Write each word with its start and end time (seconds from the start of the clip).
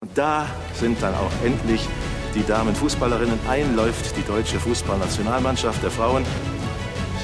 Und 0.00 0.16
da 0.16 0.46
sind 0.74 1.02
dann 1.02 1.12
auch 1.14 1.32
endlich 1.44 1.88
die 2.32 2.46
Damenfußballerinnen. 2.46 3.36
Einläuft 3.48 4.16
die 4.16 4.22
deutsche 4.22 4.60
Fußballnationalmannschaft 4.60 5.82
der 5.82 5.90
Frauen. 5.90 6.24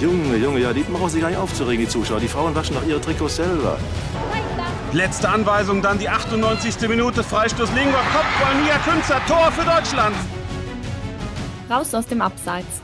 Junge, 0.01 0.37
Junge, 0.37 0.59
ja, 0.59 0.73
die 0.73 0.83
brauchen 0.83 1.09
sich 1.09 1.21
gar 1.21 1.29
nicht 1.29 1.39
aufzuregen, 1.39 1.85
die 1.85 1.89
Zuschauer. 1.89 2.19
Die 2.19 2.27
Frauen 2.27 2.53
waschen 2.57 2.75
doch 2.75 2.85
ihre 2.85 3.01
Trikots 3.01 3.37
selber. 3.37 3.79
Letzte 4.93 5.29
Anweisung, 5.29 5.83
dann 5.83 6.01
die 6.01 6.09
98. 6.09 6.89
Minute. 6.89 7.23
Freistoß 7.23 7.73
Lingor, 7.75 8.03
Kopfball, 8.13 8.61
Nia 8.61 8.79
Künzer, 8.79 9.21
Tor 9.29 9.53
für 9.53 9.65
Deutschland. 9.65 10.17
Raus 11.71 11.95
aus 11.95 12.07
dem 12.09 12.23
Abseits. 12.23 12.83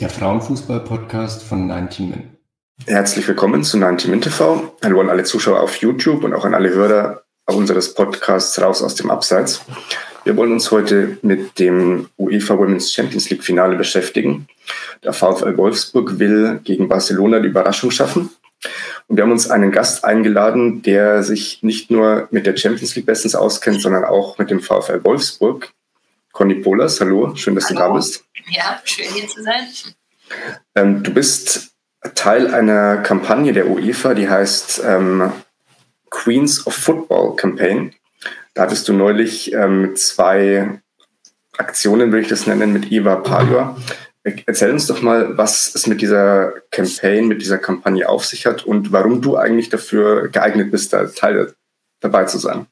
Der 0.00 0.10
Frauenfußball-Podcast 0.10 1.42
von 1.44 1.66
90 1.66 2.00
Min. 2.00 2.36
Herzlich 2.86 3.26
willkommen 3.26 3.64
zu 3.64 3.78
90 3.78 4.10
Min 4.10 4.20
TV. 4.20 4.70
Hallo 4.84 5.00
an 5.00 5.08
alle 5.08 5.24
Zuschauer 5.24 5.60
auf 5.60 5.76
YouTube 5.76 6.24
und 6.24 6.34
auch 6.34 6.44
an 6.44 6.54
alle 6.54 6.68
Hörer 6.68 7.22
unseres 7.54 7.94
Podcasts 7.94 8.60
Raus 8.60 8.82
aus 8.82 8.94
dem 8.94 9.10
Abseits. 9.10 9.62
Wir 10.24 10.36
wollen 10.36 10.52
uns 10.52 10.70
heute 10.70 11.18
mit 11.22 11.58
dem 11.58 12.08
UEFA 12.18 12.58
Women's 12.58 12.92
Champions 12.92 13.30
League 13.30 13.42
Finale 13.42 13.76
beschäftigen. 13.76 14.46
Der 15.02 15.12
VfL 15.12 15.56
Wolfsburg 15.56 16.18
will 16.18 16.60
gegen 16.64 16.88
Barcelona 16.88 17.40
die 17.40 17.48
Überraschung 17.48 17.90
schaffen. 17.90 18.30
Und 19.06 19.16
wir 19.16 19.22
haben 19.22 19.32
uns 19.32 19.50
einen 19.50 19.72
Gast 19.72 20.04
eingeladen, 20.04 20.82
der 20.82 21.22
sich 21.22 21.62
nicht 21.62 21.90
nur 21.90 22.28
mit 22.30 22.46
der 22.46 22.56
Champions 22.56 22.94
League 22.94 23.06
bestens 23.06 23.34
auskennt, 23.34 23.80
sondern 23.80 24.04
auch 24.04 24.36
mit 24.36 24.50
dem 24.50 24.60
VfL 24.60 25.02
Wolfsburg. 25.04 25.70
Conny 26.32 26.56
Polas, 26.56 27.00
hallo, 27.00 27.34
schön, 27.34 27.54
dass 27.54 27.70
hallo. 27.70 27.80
du 27.80 27.86
da 27.86 27.92
bist. 27.94 28.24
Ja, 28.50 28.80
schön 28.84 29.06
hier 29.14 29.28
zu 29.28 29.42
sein. 29.42 29.66
Ähm, 30.74 31.02
du 31.02 31.12
bist 31.12 31.70
Teil 32.14 32.52
einer 32.54 32.98
Kampagne 32.98 33.52
der 33.52 33.68
UEFA, 33.68 34.14
die 34.14 34.28
heißt 34.28 34.82
ähm, 34.84 35.32
Queens 36.10 36.66
of 36.66 36.74
Football 36.74 37.36
Campaign. 37.36 37.94
Da 38.54 38.62
hattest 38.62 38.88
du 38.88 38.92
neulich 38.92 39.52
ähm, 39.52 39.94
zwei 39.96 40.80
Aktionen, 41.56 42.12
würde 42.12 42.22
ich 42.22 42.28
das 42.28 42.46
nennen, 42.46 42.72
mit 42.72 42.90
Eva 42.90 43.16
Pajor. 43.16 43.76
Erzähl 44.46 44.72
uns 44.72 44.86
doch 44.86 45.00
mal, 45.00 45.38
was 45.38 45.74
es 45.74 45.86
mit 45.86 46.00
dieser 46.00 46.52
Campaign, 46.70 47.28
mit 47.28 47.40
dieser 47.40 47.58
Kampagne 47.58 48.08
auf 48.08 48.26
sich 48.26 48.46
hat 48.46 48.64
und 48.64 48.92
warum 48.92 49.22
du 49.22 49.36
eigentlich 49.36 49.70
dafür 49.70 50.28
geeignet 50.28 50.70
bist, 50.70 50.92
da 50.92 51.06
Teil 51.06 51.54
dabei 52.00 52.24
zu 52.24 52.38
sein. 52.38 52.66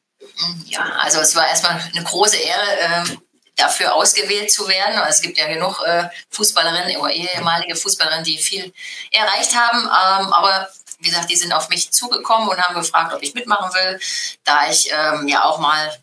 Ja, 0.67 0.83
also 0.99 1.21
es 1.21 1.35
war 1.35 1.49
erstmal 1.49 1.81
eine 1.95 2.05
große 2.05 2.37
Ehre, 2.37 2.81
äh, 2.81 3.17
dafür 3.57 3.95
ausgewählt 3.95 4.51
zu 4.53 4.69
werden. 4.69 4.97
Also 4.97 5.11
es 5.11 5.23
gibt 5.23 5.39
ja 5.39 5.47
genug 5.47 5.83
äh, 5.87 6.05
Fußballerinnen 6.31 6.97
oder 6.99 7.13
ehemalige 7.13 7.75
Fußballerinnen, 7.75 8.25
die 8.25 8.39
viel 8.39 8.73
erreicht 9.11 9.57
haben. 9.57 9.83
Ähm, 9.83 10.33
aber 10.33 10.69
wie 10.99 11.09
gesagt, 11.09 11.31
die 11.31 11.37
sind 11.37 11.53
auf 11.53 11.69
mich 11.69 11.91
zugekommen 11.91 12.49
und 12.49 12.61
haben 12.61 12.75
gefragt, 12.75 13.13
ob 13.15 13.23
ich 13.23 13.35
mitmachen 13.35 13.73
will, 13.75 14.01
da 14.45 14.71
ich 14.71 14.91
ähm, 14.93 15.29
ja 15.29 15.45
auch 15.45 15.59
mal 15.59 15.97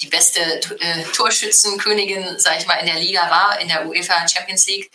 die 0.00 0.08
beste 0.08 0.40
äh, 0.40 1.04
Torschützenkönigin, 1.14 2.38
sag 2.38 2.58
ich 2.58 2.66
mal, 2.66 2.74
in 2.74 2.86
der 2.86 2.96
Liga 2.96 3.30
war, 3.30 3.58
in 3.60 3.68
der 3.68 3.86
UEFA 3.86 4.28
Champions 4.28 4.66
League. 4.66 4.90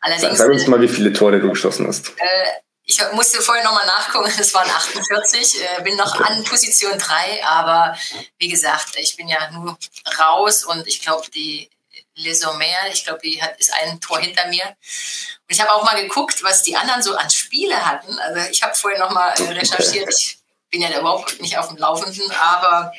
Allerdings, 0.00 0.38
Sag 0.38 0.50
uns 0.50 0.66
mal, 0.66 0.80
wie 0.80 0.88
viele 0.88 1.12
Tore 1.12 1.40
du 1.40 1.50
geschossen 1.50 1.86
hast. 1.86 2.10
Äh, 2.18 2.46
ich 2.86 2.98
musste 3.12 3.40
vorher 3.40 3.64
nochmal 3.64 3.86
nachgucken, 3.86 4.30
es 4.38 4.52
waren 4.52 4.68
48, 4.68 5.62
äh, 5.62 5.82
bin 5.82 5.96
noch 5.96 6.20
an 6.20 6.44
Position 6.44 6.98
3, 6.98 7.46
aber 7.46 7.96
wie 8.38 8.48
gesagt, 8.48 8.96
ich 8.96 9.16
bin 9.16 9.28
ja 9.28 9.50
nur 9.50 9.78
raus 10.18 10.64
und 10.64 10.86
ich 10.86 11.00
glaube, 11.00 11.30
die 11.30 11.70
Lesomer, 12.14 12.88
ich 12.92 13.04
glaube, 13.04 13.20
die 13.22 13.42
hat, 13.42 13.58
ist 13.58 13.72
ein 13.72 14.00
Tor 14.00 14.20
hinter 14.20 14.46
mir. 14.46 14.64
Und 14.64 15.48
ich 15.48 15.60
habe 15.60 15.72
auch 15.72 15.84
mal 15.84 16.00
geguckt, 16.00 16.42
was 16.42 16.62
die 16.62 16.76
anderen 16.76 17.02
so 17.02 17.16
an 17.16 17.28
Spiele 17.30 17.84
hatten. 17.84 18.18
Also 18.18 18.50
ich 18.50 18.62
habe 18.62 18.74
vorher 18.74 19.00
nochmal 19.00 19.32
äh, 19.40 19.52
recherchiert, 19.52 20.08
ich 20.10 20.38
bin 20.70 20.82
ja 20.82 20.98
überhaupt 20.98 21.40
nicht 21.40 21.58
auf 21.58 21.68
dem 21.68 21.76
Laufenden, 21.76 22.30
aber 22.32 22.92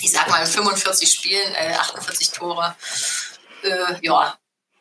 ich 0.00 0.12
sag 0.12 0.28
mal 0.28 0.46
45 0.46 1.12
Spielen, 1.12 1.54
äh, 1.54 1.74
48 1.74 2.30
Tore, 2.30 2.74
äh, 3.62 3.94
ja, 4.00 4.36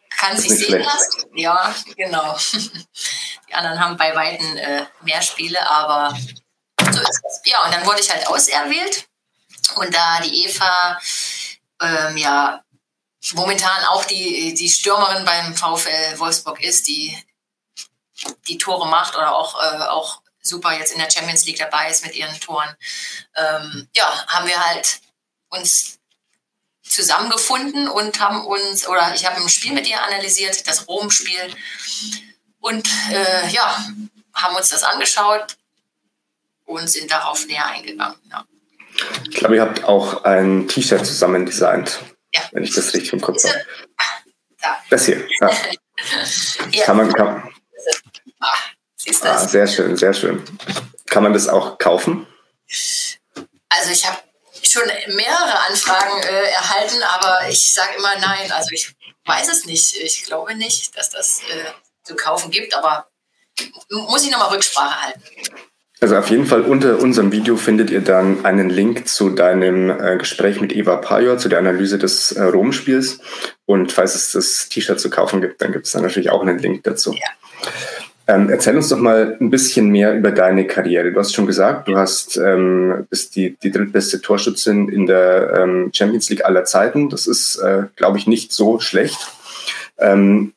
kann 0.09 0.37
sich 0.37 0.51
sehen 0.51 0.67
schlecht. 0.67 0.85
lassen. 0.85 1.37
Ja, 1.37 1.75
genau. 1.95 2.37
Die 3.49 3.53
anderen 3.53 3.79
haben 3.79 3.97
bei 3.97 4.15
Weitem 4.15 4.57
äh, 4.57 4.85
mehr 5.01 5.21
Spiele, 5.21 5.59
aber 5.69 6.17
so 6.79 7.01
ist 7.01 7.21
es. 7.27 7.41
Ja, 7.45 7.65
und 7.65 7.73
dann 7.73 7.85
wurde 7.85 7.99
ich 7.99 8.11
halt 8.11 8.27
auserwählt. 8.27 9.07
Und 9.75 9.93
da 9.93 10.19
die 10.21 10.45
Eva 10.45 10.99
ähm, 11.81 12.17
ja 12.17 12.63
momentan 13.33 13.83
auch 13.85 14.05
die, 14.05 14.53
die 14.53 14.69
Stürmerin 14.69 15.25
beim 15.25 15.55
VfL 15.55 16.17
Wolfsburg 16.19 16.63
ist, 16.63 16.87
die 16.87 17.17
die 18.47 18.57
Tore 18.57 18.87
macht 18.87 19.15
oder 19.15 19.35
auch, 19.35 19.61
äh, 19.61 19.83
auch 19.83 20.21
super 20.41 20.77
jetzt 20.77 20.93
in 20.93 20.99
der 20.99 21.09
Champions 21.09 21.45
League 21.45 21.57
dabei 21.57 21.89
ist 21.89 22.05
mit 22.05 22.15
ihren 22.15 22.39
Toren, 22.39 22.69
ähm, 23.35 23.87
ja, 23.95 24.27
haben 24.27 24.47
wir 24.47 24.59
halt 24.63 24.99
uns 25.49 25.99
zusammengefunden 26.83 27.87
und 27.87 28.19
haben 28.19 28.45
uns, 28.45 28.87
oder 28.87 29.13
ich 29.15 29.25
habe 29.25 29.41
ein 29.41 29.49
Spiel 29.49 29.73
mit 29.73 29.87
ihr 29.87 30.01
analysiert, 30.01 30.67
das 30.67 30.87
Rom-Spiel. 30.87 31.55
Und 32.59 32.87
äh, 33.11 33.49
ja, 33.49 33.85
haben 34.33 34.55
uns 34.55 34.69
das 34.69 34.83
angeschaut 34.83 35.57
und 36.65 36.89
sind 36.89 37.09
darauf 37.09 37.45
näher 37.47 37.65
eingegangen. 37.65 38.17
Ja. 38.29 38.45
Ich 39.29 39.37
glaube, 39.37 39.55
ihr 39.55 39.61
habt 39.61 39.83
auch 39.83 40.23
ein 40.25 40.67
T-Shirt 40.67 41.05
zusammen 41.05 41.45
designt, 41.45 41.99
ja. 42.33 42.41
wenn 42.51 42.63
ich 42.63 42.73
das 42.73 42.93
richtig 42.93 43.13
im 43.13 43.21
Kopf 43.21 43.43
habe. 43.43 43.65
Da. 44.61 44.77
Das 44.89 45.05
hier. 45.05 45.27
Ja. 45.39 45.51
ja. 46.71 46.83
Kann 46.85 46.97
man, 46.97 47.13
kann, 47.13 47.49
ah, 48.39 48.47
siehst 48.95 49.25
ah, 49.25 49.47
sehr 49.47 49.67
schön, 49.67 49.97
sehr 49.97 50.13
schön. 50.13 50.43
Kann 51.07 51.23
man 51.23 51.33
das 51.33 51.47
auch 51.47 51.77
kaufen? 51.77 52.27
Also 53.69 53.91
ich 53.91 54.07
habe 54.07 54.17
schon 54.63 54.83
mehrere 55.15 55.59
Anfragen 55.67 56.21
äh, 56.23 56.51
erhalten, 56.51 57.01
aber 57.03 57.49
ich 57.49 57.73
sage 57.73 57.95
immer 57.97 58.15
nein. 58.19 58.51
Also 58.51 58.71
ich 58.71 58.95
weiß 59.25 59.49
es 59.49 59.65
nicht. 59.65 59.95
Ich 59.95 60.23
glaube 60.23 60.55
nicht, 60.55 60.97
dass 60.97 61.09
das 61.09 61.41
äh, 61.41 61.71
zu 62.03 62.15
kaufen 62.15 62.51
gibt, 62.51 62.73
aber 62.73 63.07
muss 63.89 64.23
ich 64.23 64.31
nochmal 64.31 64.49
Rücksprache 64.49 65.01
halten. 65.01 65.23
Also 66.03 66.17
auf 66.17 66.31
jeden 66.31 66.47
Fall 66.47 66.61
unter 66.61 66.99
unserem 66.99 67.31
Video 67.31 67.55
findet 67.57 67.91
ihr 67.91 68.01
dann 68.01 68.43
einen 68.43 68.71
Link 68.71 69.07
zu 69.07 69.29
deinem 69.29 69.91
äh, 69.91 70.17
Gespräch 70.17 70.59
mit 70.59 70.75
Eva 70.75 70.95
Pajor, 70.95 71.37
zu 71.37 71.47
der 71.47 71.59
Analyse 71.59 71.99
des 71.99 72.31
äh, 72.31 72.41
Rom-Spiels. 72.41 73.19
Und 73.67 73.91
falls 73.91 74.15
es 74.15 74.31
das 74.31 74.67
T-Shirt 74.67 74.99
zu 74.99 75.11
kaufen 75.11 75.41
gibt, 75.41 75.61
dann 75.61 75.71
gibt 75.71 75.85
es 75.85 75.91
da 75.91 76.01
natürlich 76.01 76.31
auch 76.31 76.41
einen 76.41 76.57
Link 76.57 76.83
dazu. 76.85 77.13
Ja. 77.13 77.27
Ähm, 78.33 78.49
erzähl 78.49 78.75
uns 78.75 78.89
doch 78.89 78.97
mal 78.97 79.37
ein 79.39 79.51
bisschen 79.51 79.89
mehr 79.89 80.15
über 80.15 80.31
deine 80.31 80.65
Karriere. 80.65 81.11
Du 81.11 81.19
hast 81.19 81.35
schon 81.35 81.45
gesagt, 81.45 81.87
du 81.87 81.95
hast, 81.95 82.35
ähm, 82.35 83.05
bist 83.11 83.35
die, 83.35 83.55
die 83.61 83.69
drittbeste 83.69 84.21
Torschützin 84.21 84.89
in 84.89 85.05
der 85.05 85.53
ähm, 85.55 85.91
Champions 85.93 86.31
League 86.31 86.45
aller 86.45 86.65
Zeiten. 86.65 87.09
Das 87.09 87.27
ist, 87.27 87.57
äh, 87.57 87.83
glaube 87.95 88.17
ich, 88.17 88.25
nicht 88.25 88.53
so 88.53 88.79
schlecht. 88.79 89.19
Ähm, 89.99 90.53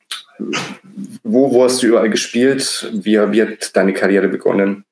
wo, 1.23 1.53
wo 1.53 1.65
hast 1.65 1.83
du 1.83 1.87
überall 1.87 2.09
gespielt? 2.09 2.91
Wie, 2.95 3.19
wie 3.33 3.43
hat 3.43 3.77
deine 3.77 3.93
Karriere 3.93 4.29
begonnen? 4.29 4.85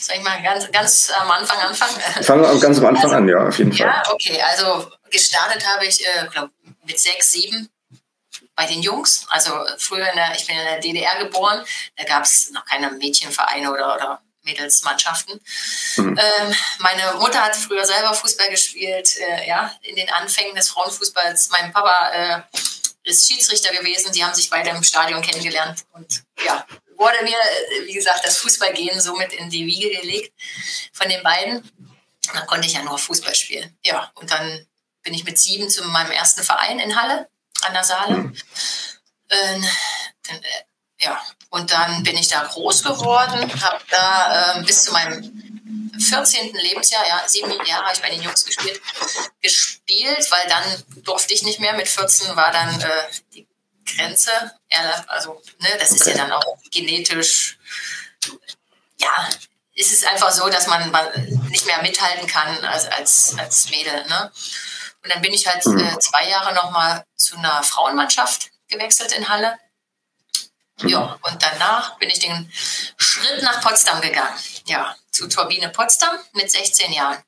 Soll 0.00 0.16
ich 0.16 0.22
mal 0.22 0.40
ganz, 0.42 0.70
ganz 0.70 1.10
am 1.10 1.28
Anfang 1.28 1.58
anfangen? 1.58 2.00
Fangen 2.22 2.42
wir 2.42 2.60
ganz 2.60 2.78
am 2.78 2.86
Anfang 2.86 3.04
also, 3.06 3.16
an, 3.16 3.28
ja, 3.28 3.48
auf 3.48 3.58
jeden 3.58 3.72
Fall. 3.72 3.86
Ja, 3.86 4.02
okay, 4.12 4.40
also 4.40 4.88
gestartet 5.10 5.66
habe 5.66 5.86
ich, 5.86 6.06
äh, 6.06 6.26
glaube 6.30 6.52
mit 6.84 7.00
sechs, 7.00 7.32
sieben 7.32 7.68
bei 8.54 8.66
den 8.66 8.80
Jungs. 8.80 9.26
Also 9.28 9.52
früher, 9.78 10.08
in 10.08 10.16
der, 10.16 10.36
ich 10.36 10.46
bin 10.46 10.56
in 10.56 10.64
der 10.64 10.78
DDR 10.78 11.18
geboren, 11.24 11.64
da 11.96 12.04
gab 12.04 12.22
es 12.22 12.50
noch 12.52 12.64
keine 12.64 12.92
Mädchenvereine 12.92 13.72
oder, 13.72 13.96
oder 13.96 14.22
Mädelsmannschaften. 14.42 15.40
Mhm. 15.96 16.16
Ähm, 16.16 16.54
meine 16.78 17.14
Mutter 17.18 17.42
hat 17.42 17.56
früher 17.56 17.84
selber 17.84 18.14
Fußball 18.14 18.50
gespielt, 18.50 19.18
äh, 19.18 19.48
ja, 19.48 19.74
in 19.82 19.96
den 19.96 20.10
Anfängen 20.10 20.54
des 20.54 20.68
Frauenfußballs. 20.70 21.50
Mein 21.50 21.72
Papa 21.72 22.10
äh, 22.12 22.42
ist 23.02 23.26
Schiedsrichter 23.26 23.72
gewesen, 23.74 24.12
die 24.12 24.24
haben 24.24 24.34
sich 24.34 24.48
beide 24.48 24.70
im 24.70 24.82
Stadion 24.84 25.22
kennengelernt 25.22 25.84
und 25.92 26.22
ja, 26.44 26.64
wurde 26.98 27.22
mir, 27.22 27.38
wie 27.86 27.94
gesagt, 27.94 28.24
das 28.24 28.38
Fußballgehen 28.38 29.00
somit 29.00 29.32
in 29.32 29.48
die 29.48 29.64
Wiege 29.64 29.90
gelegt 30.00 30.32
von 30.92 31.08
den 31.08 31.22
beiden. 31.22 31.70
Dann 32.34 32.46
konnte 32.46 32.66
ich 32.66 32.74
ja 32.74 32.82
nur 32.82 32.98
Fußball 32.98 33.34
spielen. 33.34 33.78
Ja, 33.84 34.10
und 34.16 34.30
dann 34.30 34.66
bin 35.02 35.14
ich 35.14 35.24
mit 35.24 35.38
sieben 35.38 35.70
zu 35.70 35.82
meinem 35.84 36.10
ersten 36.10 36.42
Verein 36.42 36.78
in 36.78 37.00
Halle 37.00 37.28
an 37.62 37.72
der 37.72 37.84
Saale. 37.84 38.16
Mhm. 38.16 38.36
Ähm, 39.30 39.64
äh, 40.28 41.04
ja, 41.04 41.22
und 41.50 41.72
dann 41.72 42.02
bin 42.02 42.16
ich 42.16 42.28
da 42.28 42.44
groß 42.44 42.82
geworden, 42.82 43.62
habe 43.62 43.84
da 43.88 44.58
äh, 44.58 44.62
bis 44.64 44.84
zu 44.84 44.92
meinem 44.92 45.48
14. 45.98 46.54
Lebensjahr, 46.54 47.06
ja, 47.06 47.22
sieben 47.26 47.50
Jahre 47.64 47.84
habe 47.84 47.94
ich 47.94 48.02
bei 48.02 48.10
den 48.10 48.22
Jungs 48.22 48.44
gespielt, 48.44 48.80
gespielt, 49.40 50.30
weil 50.30 50.46
dann 50.48 51.02
durfte 51.04 51.34
ich 51.34 51.42
nicht 51.42 51.60
mehr. 51.60 51.74
Mit 51.74 51.88
14 51.88 52.36
war 52.36 52.52
dann 52.52 52.80
äh, 52.80 53.04
die 53.32 53.47
Grenze. 53.96 54.30
Also, 55.08 55.40
ne, 55.58 55.68
das 55.78 55.92
ist 55.92 56.06
ja 56.06 56.14
dann 56.14 56.32
auch 56.32 56.58
genetisch, 56.70 57.58
ja, 58.98 59.28
ist 59.74 59.92
es 59.92 60.04
einfach 60.04 60.32
so, 60.32 60.48
dass 60.48 60.66
man 60.66 60.90
nicht 61.48 61.66
mehr 61.66 61.80
mithalten 61.82 62.26
kann 62.26 62.64
als, 62.64 62.86
als, 62.86 63.38
als 63.38 63.70
Mädel. 63.70 64.04
Ne? 64.08 64.32
Und 65.04 65.12
dann 65.12 65.22
bin 65.22 65.32
ich 65.32 65.46
halt 65.46 65.64
mhm. 65.66 65.78
äh, 65.78 65.98
zwei 66.00 66.28
Jahre 66.28 66.52
nochmal 66.54 67.04
zu 67.16 67.36
einer 67.36 67.62
Frauenmannschaft 67.62 68.50
gewechselt 68.68 69.12
in 69.12 69.28
Halle. 69.28 69.56
Mhm. 70.80 70.88
Ja, 70.88 71.18
und 71.22 71.42
danach 71.42 71.96
bin 71.98 72.10
ich 72.10 72.18
den 72.18 72.52
Schritt 72.96 73.42
nach 73.42 73.60
Potsdam 73.60 74.00
gegangen. 74.00 74.36
Ja, 74.66 74.96
zu 75.12 75.28
Turbine 75.28 75.68
Potsdam 75.70 76.18
mit 76.32 76.50
16 76.50 76.92
Jahren. 76.92 77.22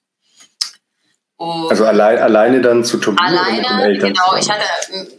Und 1.40 1.70
also 1.70 1.86
allein, 1.86 2.18
alleine 2.18 2.60
dann 2.60 2.84
zu 2.84 2.98
Turbine? 2.98 3.26
Alleine, 3.26 3.96
genau. 3.96 4.34
Ich 4.36 4.50
hatte 4.50 4.62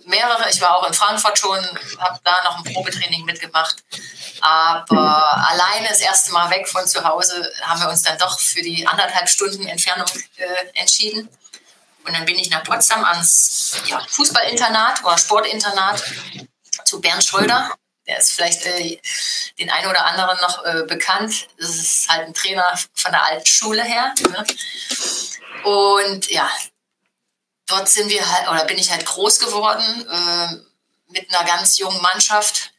mehrere, 0.05 0.51
ich 0.51 0.61
war 0.61 0.77
auch 0.77 0.87
in 0.87 0.93
Frankfurt 0.93 1.39
schon, 1.39 1.57
habe 1.97 2.19
da 2.23 2.43
noch 2.43 2.59
ein 2.59 2.71
Probetraining 2.71 3.25
mitgemacht. 3.25 3.77
Aber 4.39 4.85
mhm. 4.91 4.99
alleine 4.99 5.87
das 5.89 5.99
erste 5.99 6.31
Mal 6.31 6.51
weg 6.51 6.67
von 6.67 6.85
zu 6.85 7.03
Hause 7.03 7.51
haben 7.63 7.81
wir 7.81 7.89
uns 7.89 8.03
dann 8.03 8.19
doch 8.19 8.39
für 8.39 8.61
die 8.61 8.85
anderthalb 8.85 9.27
Stunden 9.29 9.65
Entfernung 9.65 10.05
äh, 10.35 10.79
entschieden. 10.79 11.27
Und 12.05 12.15
dann 12.15 12.25
bin 12.25 12.37
ich 12.37 12.51
nach 12.51 12.63
Potsdam 12.63 13.03
ans 13.03 13.81
ja, 13.87 13.99
Fußballinternat 14.07 15.03
oder 15.03 15.17
Sportinternat 15.17 16.03
zu 16.85 17.01
Bernd 17.01 17.23
Schröder. 17.23 17.71
Der 18.07 18.19
ist 18.19 18.33
vielleicht 18.33 18.63
äh, 18.67 18.99
den 19.57 19.71
einen 19.71 19.89
oder 19.89 20.05
anderen 20.05 20.37
noch 20.39 20.65
äh, 20.65 20.83
bekannt. 20.83 21.47
Das 21.57 21.69
ist 21.69 22.07
halt 22.09 22.27
ein 22.27 22.33
Trainer 22.35 22.77
von 22.93 23.11
der 23.11 23.25
alten 23.25 23.47
Schule 23.47 23.83
her. 23.83 24.13
Ne? 24.29 24.45
Und 25.63 26.29
ja, 26.29 26.49
dort 27.67 27.89
sind 27.89 28.09
wir 28.09 28.29
halt, 28.29 28.49
oder 28.49 28.65
bin 28.65 28.77
ich 28.77 28.91
halt 28.91 29.05
groß 29.05 29.39
geworden 29.39 30.07
äh, 30.09 31.11
mit 31.11 31.33
einer 31.33 31.45
ganz 31.45 31.77
jungen 31.77 32.01
Mannschaft. 32.01 32.71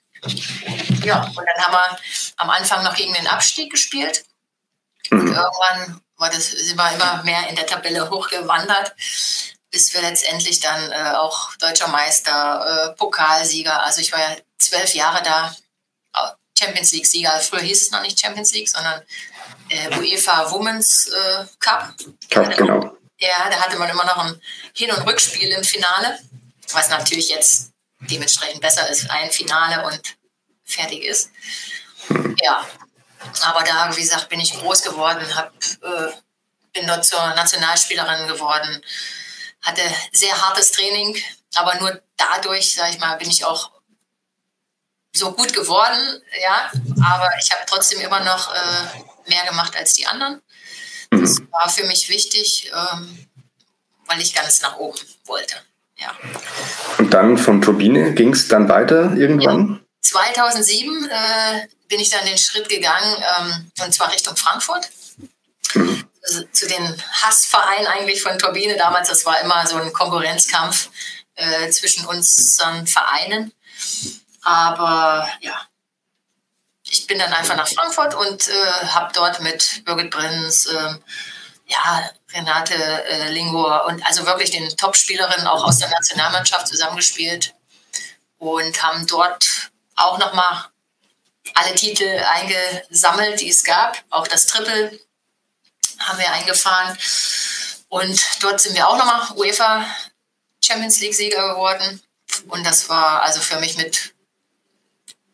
Ja, 1.04 1.24
und 1.24 1.36
dann 1.36 1.64
haben 1.64 1.72
wir 1.72 1.98
am 2.36 2.50
Anfang 2.50 2.84
noch 2.84 2.94
gegen 2.94 3.14
den 3.14 3.26
Abstieg 3.26 3.70
gespielt. 3.70 4.24
Und 5.10 5.24
mhm. 5.24 5.34
irgendwann 5.34 6.00
war 6.16 6.30
das, 6.30 6.50
sind 6.50 6.76
wir 6.76 6.92
immer 6.92 7.22
mehr 7.24 7.48
in 7.48 7.56
der 7.56 7.66
Tabelle 7.66 8.08
hochgewandert, 8.08 8.94
bis 9.70 9.92
wir 9.92 10.02
letztendlich 10.02 10.60
dann 10.60 10.92
äh, 10.92 11.16
auch 11.16 11.54
deutscher 11.56 11.88
Meister, 11.88 12.92
äh, 12.92 12.96
Pokalsieger, 12.96 13.82
also 13.82 14.00
ich 14.00 14.12
war 14.12 14.20
ja 14.20 14.36
zwölf 14.58 14.94
Jahre 14.94 15.22
da, 15.24 15.54
Champions 16.62 16.92
League-Sieger. 16.92 17.40
Früher 17.40 17.60
hieß 17.60 17.82
es 17.82 17.90
noch 17.90 18.02
nicht 18.02 18.20
Champions 18.20 18.52
League, 18.52 18.68
sondern 18.68 19.02
äh, 19.68 19.98
UEFA 19.98 20.50
Women's 20.50 21.08
äh, 21.08 21.44
Cup. 21.58 21.94
Cup, 22.30 22.56
genau. 22.56 22.96
Ja, 23.18 23.48
da 23.50 23.60
hatte 23.60 23.78
man 23.78 23.88
immer 23.88 24.04
noch 24.04 24.18
ein 24.18 24.40
Hin- 24.74 24.90
und 24.90 25.06
Rückspiel 25.06 25.50
im 25.50 25.62
Finale, 25.64 26.18
was 26.72 26.88
natürlich 26.88 27.28
jetzt 27.28 27.70
dementsprechend 28.00 28.60
besser 28.60 28.88
ist. 28.90 29.08
Ein 29.10 29.30
Finale 29.30 29.84
und 29.86 30.00
fertig 30.64 31.04
ist. 31.04 31.30
Hm. 32.08 32.36
Ja, 32.42 32.66
aber 33.42 33.62
da, 33.62 33.94
wie 33.96 34.00
gesagt, 34.00 34.28
bin 34.28 34.40
ich 34.40 34.58
groß 34.58 34.82
geworden, 34.82 35.24
hab, 35.36 35.52
äh, 35.82 36.12
bin 36.72 36.86
dort 36.86 37.04
zur 37.04 37.20
Nationalspielerin 37.34 38.26
geworden, 38.26 38.82
hatte 39.62 39.82
sehr 40.12 40.40
hartes 40.40 40.72
Training, 40.72 41.16
aber 41.54 41.76
nur 41.76 42.02
dadurch, 42.16 42.74
sage 42.74 42.92
ich 42.92 42.98
mal, 42.98 43.16
bin 43.16 43.30
ich 43.30 43.44
auch 43.44 43.70
so 45.14 45.32
gut 45.32 45.52
geworden, 45.52 46.22
ja, 46.42 46.70
aber 47.04 47.30
ich 47.38 47.52
habe 47.52 47.62
trotzdem 47.66 48.00
immer 48.00 48.20
noch 48.20 48.52
äh, 48.54 49.02
mehr 49.28 49.44
gemacht 49.46 49.76
als 49.76 49.94
die 49.94 50.06
anderen. 50.06 50.40
Das 51.10 51.38
mhm. 51.38 51.48
war 51.52 51.68
für 51.68 51.84
mich 51.84 52.08
wichtig, 52.08 52.70
ähm, 52.74 53.26
weil 54.06 54.20
ich 54.20 54.34
ganz 54.34 54.62
nach 54.62 54.76
oben 54.76 54.98
wollte. 55.26 55.56
Ja. 55.96 56.16
Und 56.98 57.12
dann 57.12 57.38
von 57.38 57.60
Turbine 57.60 58.14
ging 58.14 58.32
es 58.32 58.48
dann 58.48 58.68
weiter 58.68 59.14
irgendwann? 59.16 59.74
Ja. 59.74 59.78
2007 60.02 61.08
äh, 61.08 61.66
bin 61.88 62.00
ich 62.00 62.10
dann 62.10 62.26
den 62.26 62.38
Schritt 62.38 62.68
gegangen, 62.68 63.16
ähm, 63.38 63.70
und 63.84 63.94
zwar 63.94 64.12
Richtung 64.12 64.36
Frankfurt. 64.36 64.88
Mhm. 65.74 66.04
Also, 66.24 66.44
zu 66.52 66.68
den 66.68 67.02
Hassvereinen 67.12 67.86
eigentlich 67.86 68.22
von 68.22 68.38
Turbine 68.38 68.76
damals. 68.76 69.08
Das 69.08 69.26
war 69.26 69.40
immer 69.40 69.66
so 69.66 69.76
ein 69.76 69.92
Konkurrenzkampf 69.92 70.88
äh, 71.34 71.68
zwischen 71.70 72.06
unseren 72.06 72.86
Vereinen. 72.86 73.52
Aber 74.42 75.28
ja, 75.40 75.60
ich 76.92 77.06
bin 77.06 77.18
dann 77.18 77.32
einfach 77.32 77.56
nach 77.56 77.68
Frankfurt 77.68 78.14
und 78.14 78.48
äh, 78.48 78.86
habe 78.88 79.12
dort 79.14 79.40
mit 79.40 79.82
Birgit 79.86 80.10
Brenz, 80.10 80.66
äh, 80.66 80.94
ja, 81.66 82.10
Renate 82.34 82.74
äh, 82.74 83.30
Lingor 83.30 83.86
und 83.86 84.04
also 84.06 84.26
wirklich 84.26 84.50
den 84.50 84.68
Top-Spielerinnen 84.76 85.46
auch 85.46 85.64
aus 85.64 85.78
der 85.78 85.88
Nationalmannschaft 85.88 86.68
zusammengespielt 86.68 87.54
und 88.38 88.82
haben 88.82 89.06
dort 89.06 89.70
auch 89.96 90.18
nochmal 90.18 90.66
alle 91.54 91.74
Titel 91.74 92.22
eingesammelt, 92.30 93.40
die 93.40 93.48
es 93.48 93.64
gab. 93.64 93.96
Auch 94.10 94.28
das 94.28 94.46
Triple 94.46 95.00
haben 95.98 96.18
wir 96.18 96.30
eingefahren. 96.30 96.96
Und 97.88 98.20
dort 98.42 98.60
sind 98.60 98.74
wir 98.74 98.86
auch 98.86 98.98
nochmal 98.98 99.30
UEFA 99.36 99.86
Champions 100.62 101.00
League-Sieger 101.00 101.54
geworden. 101.54 102.02
Und 102.48 102.64
das 102.66 102.88
war 102.90 103.22
also 103.22 103.40
für 103.40 103.58
mich 103.60 103.78
mit 103.78 104.11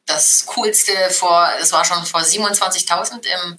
das 0.08 0.46
Coolste 0.46 1.10
vor, 1.10 1.48
es 1.60 1.70
war 1.70 1.84
schon 1.84 2.04
vor 2.04 2.22
27.000 2.22 3.58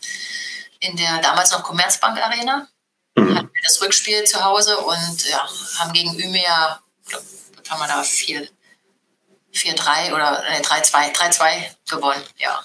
in 0.79 0.97
der 0.97 1.19
damals 1.19 1.51
noch 1.51 1.63
Commerzbank 1.63 2.21
Arena. 2.21 2.67
Mhm. 3.15 3.37
Hatten 3.37 3.51
wir 3.53 3.61
das 3.63 3.81
Rückspiel 3.81 4.23
zu 4.23 4.43
Hause 4.43 4.77
und 4.77 5.29
ja, 5.29 5.47
haben 5.77 5.93
gegen 5.93 6.19
Ümea, 6.19 6.81
was 7.05 7.23
haben 7.69 7.79
wir 7.79 7.87
da, 7.87 8.01
4-3 8.01 10.13
oder 10.13 10.43
äh, 10.47 10.61
3-2, 10.61 11.13
3-2 11.13 11.63
gewonnen. 11.89 12.23
Ja, 12.37 12.63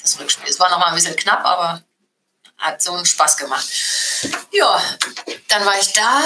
das 0.00 0.18
Rückspiel. 0.18 0.48
Es 0.48 0.60
war 0.60 0.70
noch 0.70 0.78
mal 0.78 0.88
ein 0.88 0.94
bisschen 0.94 1.16
knapp, 1.16 1.44
aber 1.44 1.82
hat 2.58 2.82
so 2.82 2.92
einen 2.92 3.06
Spaß 3.06 3.36
gemacht. 3.36 3.66
Ja, 4.52 4.82
dann 5.48 5.64
war 5.64 5.78
ich 5.78 5.92
da 5.92 6.22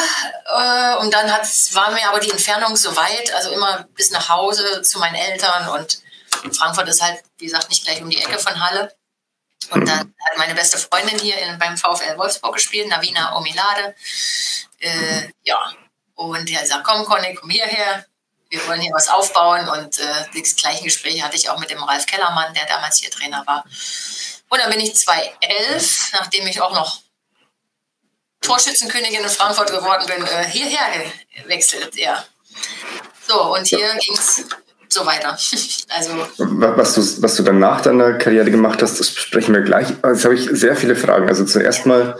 äh, 0.46 0.96
und 0.98 1.12
dann 1.12 1.28
war 1.28 1.90
mir 1.92 2.08
aber 2.08 2.20
die 2.20 2.30
Entfernung 2.30 2.76
so 2.76 2.94
weit, 2.96 3.32
also 3.34 3.50
immer 3.50 3.86
bis 3.94 4.10
nach 4.10 4.28
Hause 4.28 4.82
zu 4.82 4.98
meinen 4.98 5.16
Eltern 5.16 5.68
und 5.68 6.00
Frankfurt 6.52 6.88
ist 6.88 7.02
halt, 7.02 7.22
wie 7.38 7.46
gesagt, 7.46 7.68
nicht 7.68 7.84
gleich 7.84 8.02
um 8.02 8.10
die 8.10 8.18
Ecke 8.18 8.38
von 8.38 8.60
Halle. 8.60 8.94
Und 9.70 9.86
dann 9.86 9.98
hat 9.98 10.38
meine 10.38 10.54
beste 10.54 10.78
Freundin 10.78 11.18
hier 11.18 11.36
in, 11.38 11.58
beim 11.58 11.76
VfL 11.76 12.16
Wolfsburg 12.16 12.54
gespielt, 12.54 12.88
Navina 12.88 13.36
Omilade. 13.36 13.94
Äh, 14.78 15.28
ja, 15.42 15.72
und 16.14 16.48
die 16.48 16.56
hat 16.56 16.62
gesagt, 16.62 16.84
komm 16.84 17.04
Conny, 17.04 17.34
komm 17.34 17.50
hierher, 17.50 18.06
wir 18.50 18.66
wollen 18.66 18.80
hier 18.80 18.92
was 18.94 19.08
aufbauen. 19.08 19.68
Und 19.68 19.98
äh, 19.98 20.24
das 20.34 20.56
gleiche 20.56 20.84
Gespräch 20.84 21.22
hatte 21.22 21.36
ich 21.36 21.50
auch 21.50 21.58
mit 21.58 21.70
dem 21.70 21.82
Ralf 21.82 22.06
Kellermann, 22.06 22.54
der 22.54 22.66
damals 22.66 22.98
hier 22.98 23.10
Trainer 23.10 23.44
war. 23.46 23.64
Und 24.48 24.58
dann 24.58 24.70
bin 24.70 24.80
ich 24.80 24.96
2011, 24.96 26.12
nachdem 26.12 26.46
ich 26.46 26.60
auch 26.60 26.72
noch 26.72 27.00
Torschützenkönigin 28.40 29.22
in 29.22 29.28
Frankfurt 29.28 29.70
geworden 29.70 30.06
bin, 30.06 30.26
äh, 30.26 30.44
hierher 30.44 31.12
gewechselt. 31.42 31.94
Ja. 31.96 32.24
So, 33.26 33.54
und 33.54 33.66
hier 33.66 33.94
ging 33.96 34.16
es 34.16 34.44
so 34.92 35.06
weiter. 35.06 35.30
also, 35.88 36.10
was, 36.38 36.94
du, 36.94 37.22
was 37.22 37.36
du 37.36 37.42
dann 37.42 37.58
nach 37.58 37.80
deiner 37.80 38.14
Karriere 38.14 38.50
gemacht 38.50 38.82
hast, 38.82 39.00
das 39.00 39.10
besprechen 39.10 39.54
wir 39.54 39.62
gleich. 39.62 39.88
Jetzt 39.90 40.24
habe 40.24 40.34
ich 40.34 40.48
sehr 40.50 40.76
viele 40.76 40.96
Fragen. 40.96 41.28
Also 41.28 41.44
zuerst 41.44 41.86
mal, 41.86 42.18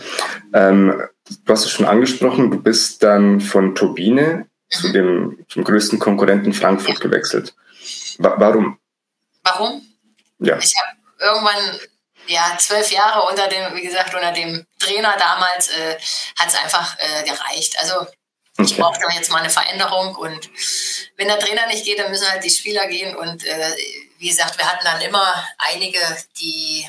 ähm, 0.52 1.02
du 1.44 1.52
hast 1.52 1.64
es 1.64 1.70
schon 1.70 1.86
angesprochen, 1.86 2.50
du 2.50 2.60
bist 2.60 3.02
dann 3.02 3.40
von 3.40 3.74
Turbine 3.74 4.22
mhm. 4.22 4.46
zu 4.70 4.92
dem 4.92 5.44
zum 5.48 5.64
größten 5.64 5.98
Konkurrenten 5.98 6.52
Frankfurt 6.52 6.98
ja. 6.98 7.00
gewechselt. 7.00 7.54
Wa 8.18 8.34
warum? 8.38 8.78
Warum? 9.42 9.82
Ja. 10.40 10.56
Ich 10.58 10.74
habe 10.76 10.96
irgendwann 11.20 11.80
ja, 12.28 12.56
zwölf 12.58 12.90
Jahre 12.90 13.26
unter 13.28 13.48
dem, 13.48 13.74
wie 13.74 13.82
gesagt, 13.82 14.14
unter 14.14 14.32
dem 14.32 14.66
Trainer 14.78 15.14
damals 15.18 15.68
äh, 15.68 15.94
hat 16.38 16.48
es 16.48 16.54
einfach 16.54 16.96
äh, 16.98 17.24
gereicht. 17.24 17.76
Also 17.80 18.06
ich 18.58 18.72
okay. 18.72 18.82
brauche 18.82 19.00
dann 19.00 19.14
jetzt 19.14 19.30
mal 19.30 19.38
eine 19.38 19.50
Veränderung 19.50 20.16
und 20.16 20.50
wenn 21.16 21.28
der 21.28 21.38
Trainer 21.38 21.66
nicht 21.66 21.84
geht, 21.84 21.98
dann 21.98 22.10
müssen 22.10 22.28
halt 22.28 22.42
die 22.44 22.50
Spieler 22.50 22.86
gehen 22.86 23.16
und 23.16 23.44
äh, 23.44 23.76
wie 24.18 24.28
gesagt, 24.28 24.58
wir 24.58 24.70
hatten 24.70 24.84
dann 24.84 25.00
immer 25.00 25.48
einige, 25.58 26.00
die 26.40 26.88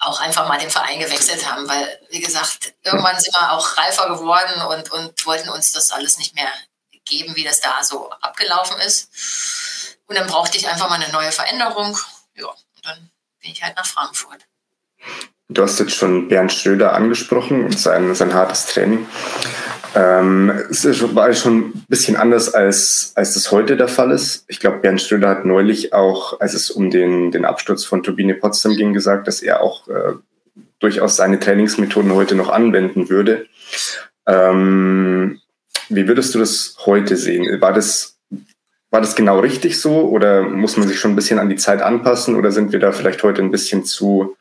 auch 0.00 0.20
einfach 0.20 0.48
mal 0.48 0.58
den 0.58 0.70
Verein 0.70 0.98
gewechselt 0.98 1.48
haben, 1.48 1.68
weil, 1.68 2.00
wie 2.10 2.20
gesagt, 2.20 2.74
irgendwann 2.82 3.20
sind 3.20 3.34
wir 3.34 3.52
auch 3.52 3.76
reifer 3.76 4.08
geworden 4.08 4.60
und, 4.62 4.90
und 4.90 5.26
wollten 5.26 5.48
uns 5.48 5.70
das 5.70 5.92
alles 5.92 6.18
nicht 6.18 6.34
mehr 6.34 6.50
geben, 7.04 7.36
wie 7.36 7.44
das 7.44 7.60
da 7.60 7.82
so 7.84 8.10
abgelaufen 8.10 8.80
ist. 8.80 9.08
Und 10.06 10.16
dann 10.16 10.26
brauchte 10.26 10.58
ich 10.58 10.68
einfach 10.68 10.88
mal 10.88 11.00
eine 11.00 11.12
neue 11.12 11.30
Veränderung. 11.30 11.96
Ja, 12.34 12.48
und 12.48 12.84
dann 12.84 13.10
bin 13.40 13.52
ich 13.52 13.62
halt 13.62 13.76
nach 13.76 13.86
Frankfurt. 13.86 14.40
Du 15.52 15.62
hast 15.62 15.78
jetzt 15.80 15.94
schon 15.94 16.28
Bernd 16.28 16.52
Schröder 16.52 16.94
angesprochen 16.94 17.64
und 17.64 17.78
sein, 17.78 18.14
sein 18.14 18.32
hartes 18.32 18.66
Training. 18.66 19.06
Ähm, 19.94 20.50
es 20.70 20.84
war 21.14 21.32
schon 21.34 21.58
ein 21.58 21.84
bisschen 21.88 22.16
anders, 22.16 22.54
als, 22.54 23.12
als 23.14 23.34
das 23.34 23.50
heute 23.50 23.76
der 23.76 23.88
Fall 23.88 24.10
ist. 24.10 24.44
Ich 24.48 24.60
glaube, 24.60 24.78
Bernd 24.78 25.02
Schröder 25.02 25.28
hat 25.28 25.44
neulich 25.44 25.92
auch, 25.92 26.40
als 26.40 26.54
es 26.54 26.70
um 26.70 26.90
den, 26.90 27.30
den 27.30 27.44
Absturz 27.44 27.84
von 27.84 28.02
Turbine 28.02 28.34
Potsdam 28.34 28.74
ging, 28.76 28.94
gesagt, 28.94 29.28
dass 29.28 29.42
er 29.42 29.62
auch 29.62 29.88
äh, 29.88 30.14
durchaus 30.78 31.16
seine 31.16 31.38
Trainingsmethoden 31.38 32.14
heute 32.14 32.34
noch 32.34 32.48
anwenden 32.48 33.10
würde. 33.10 33.46
Ähm, 34.26 35.40
wie 35.88 36.08
würdest 36.08 36.34
du 36.34 36.38
das 36.38 36.76
heute 36.86 37.16
sehen? 37.16 37.60
War 37.60 37.74
das, 37.74 38.11
war 38.92 39.00
das 39.00 39.16
genau 39.16 39.40
richtig 39.40 39.80
so 39.80 40.02
oder 40.02 40.42
muss 40.42 40.76
man 40.76 40.86
sich 40.86 41.00
schon 41.00 41.12
ein 41.12 41.16
bisschen 41.16 41.38
an 41.38 41.48
die 41.48 41.56
Zeit 41.56 41.80
anpassen 41.80 42.36
oder 42.36 42.52
sind 42.52 42.72
wir 42.72 42.78
da 42.78 42.92
vielleicht 42.92 43.22
heute 43.22 43.40
ein 43.40 43.50
bisschen 43.50 43.84
zu, 43.84 44.36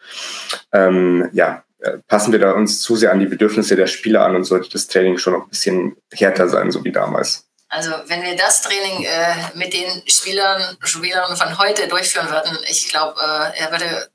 ähm, 0.73 1.29
ja, 1.31 1.63
äh, 1.79 1.97
passen 2.07 2.33
wir 2.33 2.39
da 2.39 2.51
uns 2.51 2.81
zu 2.81 2.97
sehr 2.97 3.13
an 3.13 3.19
die 3.21 3.27
Bedürfnisse 3.27 3.77
der 3.77 3.87
Spieler 3.87 4.25
an 4.25 4.35
und 4.35 4.43
sollte 4.43 4.69
das 4.69 4.87
Training 4.87 5.17
schon 5.17 5.33
noch 5.33 5.43
ein 5.43 5.49
bisschen 5.49 5.95
härter 6.11 6.49
sein, 6.49 6.69
so 6.69 6.83
wie 6.83 6.91
damals? 6.91 7.47
Also 7.69 7.91
wenn 8.07 8.21
wir 8.23 8.35
das 8.35 8.61
Training 8.61 9.05
äh, 9.05 9.35
mit 9.55 9.73
den 9.73 10.03
Spielern, 10.05 10.77
Spielern 10.83 11.37
von 11.37 11.57
heute 11.57 11.87
durchführen 11.87 12.29
würden, 12.29 12.57
ich 12.69 12.89
glaube, 12.89 13.15
äh, 13.21 13.57
er 13.57 13.71
würde, 13.71 14.09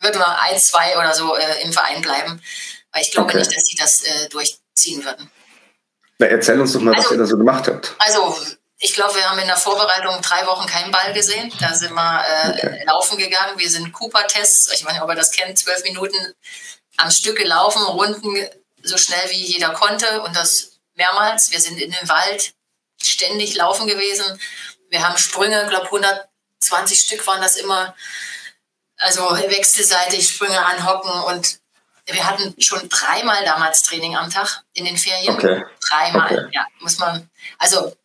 würde 0.00 0.18
mal 0.18 0.38
ein, 0.40 0.58
zwei 0.58 0.98
oder 0.98 1.14
so 1.14 1.36
äh, 1.36 1.64
im 1.64 1.72
Verein 1.72 2.02
bleiben. 2.02 2.42
Weil 2.92 3.02
ich 3.02 3.12
glaube 3.12 3.28
okay. 3.28 3.38
nicht, 3.38 3.56
dass 3.56 3.64
sie 3.64 3.76
das 3.76 4.02
äh, 4.02 4.28
durch, 4.28 4.58
ziehen 4.74 5.04
würden. 5.04 5.30
Na, 6.18 6.26
erzähl 6.26 6.60
uns 6.60 6.72
doch 6.72 6.80
mal, 6.80 6.94
also, 6.94 7.04
was 7.04 7.12
ihr 7.12 7.18
da 7.18 7.26
so 7.26 7.38
gemacht 7.38 7.68
habt. 7.68 7.94
Also, 7.98 8.36
ich 8.84 8.94
glaube, 8.94 9.14
wir 9.14 9.30
haben 9.30 9.38
in 9.38 9.46
der 9.46 9.56
Vorbereitung 9.56 10.20
drei 10.22 10.44
Wochen 10.44 10.66
keinen 10.66 10.90
Ball 10.90 11.12
gesehen. 11.12 11.52
Da 11.60 11.72
sind 11.72 11.94
wir 11.94 12.24
äh, 12.26 12.50
okay. 12.50 12.84
laufen 12.84 13.16
gegangen. 13.16 13.56
Wir 13.56 13.70
sind 13.70 13.92
Cooper-Tests, 13.92 14.72
ich 14.72 14.84
weiß 14.84 14.94
nicht, 14.94 15.02
ob 15.02 15.08
ihr 15.08 15.14
das 15.14 15.30
kennt, 15.30 15.56
zwölf 15.56 15.84
Minuten 15.84 16.34
am 16.96 17.10
Stück 17.10 17.38
gelaufen, 17.38 17.80
Runden 17.84 18.48
so 18.82 18.98
schnell 18.98 19.30
wie 19.30 19.40
jeder 19.40 19.70
konnte 19.70 20.22
und 20.22 20.34
das 20.34 20.80
mehrmals. 20.94 21.52
Wir 21.52 21.60
sind 21.60 21.80
in 21.80 21.92
den 21.92 22.08
Wald 22.08 22.54
ständig 23.00 23.54
laufen 23.54 23.86
gewesen. 23.86 24.40
Wir 24.90 25.06
haben 25.06 25.16
Sprünge, 25.16 25.64
glaube 25.68 25.86
120 25.86 27.00
Stück 27.00 27.24
waren 27.28 27.40
das 27.40 27.56
immer. 27.56 27.94
Also 28.98 29.22
wechselseitig 29.22 30.28
Sprünge 30.28 30.60
anhocken 30.60 31.12
und 31.22 31.60
wir 32.06 32.26
hatten 32.26 32.60
schon 32.60 32.88
dreimal 32.88 33.44
damals 33.44 33.82
Training 33.82 34.16
am 34.16 34.28
Tag 34.28 34.64
in 34.72 34.84
den 34.84 34.98
Ferien. 34.98 35.36
Okay. 35.36 35.64
Dreimal, 35.88 36.32
okay. 36.32 36.48
ja, 36.52 36.66
muss 36.80 36.98
man. 36.98 37.30
Also 37.58 37.96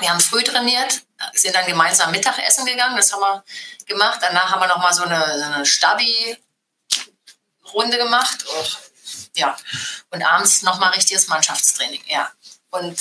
wir 0.00 0.10
haben 0.10 0.20
früh 0.20 0.42
trainiert, 0.42 1.02
sind 1.34 1.54
dann 1.54 1.66
gemeinsam 1.66 2.10
Mittagessen 2.10 2.64
gegangen, 2.64 2.96
das 2.96 3.12
haben 3.12 3.20
wir 3.20 3.44
gemacht. 3.86 4.18
Danach 4.22 4.50
haben 4.50 4.60
wir 4.60 4.68
nochmal 4.68 4.92
so 4.94 5.02
eine, 5.04 5.38
so 5.38 5.44
eine 5.44 5.66
Stabi-Runde 5.66 6.38
gemacht. 7.98 8.44
Und, 8.46 8.78
ja, 9.34 9.56
und 10.10 10.22
abends 10.22 10.62
nochmal 10.62 10.90
richtiges 10.92 11.28
Mannschaftstraining, 11.28 12.02
ja. 12.06 12.30
Und 12.70 12.98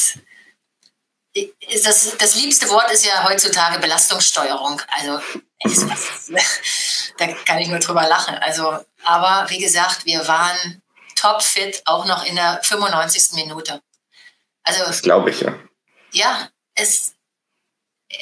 das, 1.84 2.18
das 2.18 2.36
liebste 2.36 2.70
Wort 2.70 2.92
ist 2.92 3.06
ja 3.06 3.24
heutzutage 3.24 3.80
Belastungssteuerung. 3.80 4.82
Also 4.90 5.22
da 7.18 7.28
kann 7.46 7.60
ich 7.60 7.68
nur 7.68 7.80
drüber 7.80 8.08
lachen. 8.08 8.36
Also, 8.36 8.84
aber 9.04 9.50
wie 9.50 9.60
gesagt, 9.60 10.06
wir 10.06 10.28
waren 10.28 10.82
topfit, 11.16 11.82
auch 11.86 12.06
noch 12.06 12.26
in 12.26 12.36
der 12.36 12.60
95. 12.64 13.34
Minute. 13.34 13.82
Also, 14.64 14.84
das 14.86 15.02
glaube 15.02 15.32
ich, 15.32 15.42
ja. 15.42 15.56
Ja, 16.14 16.50
es, 16.78 17.14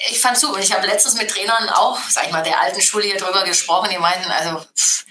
ich 0.09 0.19
fand 0.19 0.37
super. 0.37 0.55
Und 0.55 0.63
ich 0.63 0.73
habe 0.73 0.87
letztens 0.87 1.15
mit 1.15 1.29
Trainern 1.29 1.69
auch, 1.69 1.99
sag 2.09 2.25
ich 2.25 2.31
mal, 2.31 2.43
der 2.43 2.59
alten 2.59 2.81
Schule 2.81 3.05
hier 3.05 3.17
drüber 3.17 3.43
gesprochen. 3.43 3.89
Die 3.91 3.97
meinten, 3.97 4.29
also, 4.31 4.59
pff, 4.59 5.05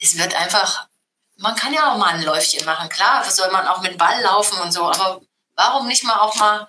es 0.00 0.16
wird 0.16 0.34
einfach, 0.34 0.88
man 1.36 1.54
kann 1.56 1.74
ja 1.74 1.92
auch 1.92 1.98
mal 1.98 2.14
ein 2.14 2.22
Läufchen 2.22 2.64
machen. 2.64 2.88
Klar, 2.88 3.28
soll 3.30 3.50
man 3.50 3.66
auch 3.66 3.80
mit 3.82 3.98
Ball 3.98 4.20
laufen 4.22 4.58
und 4.60 4.72
so, 4.72 4.84
aber 4.84 5.20
warum 5.54 5.86
nicht 5.86 6.04
mal 6.04 6.18
auch 6.18 6.34
mal, 6.36 6.68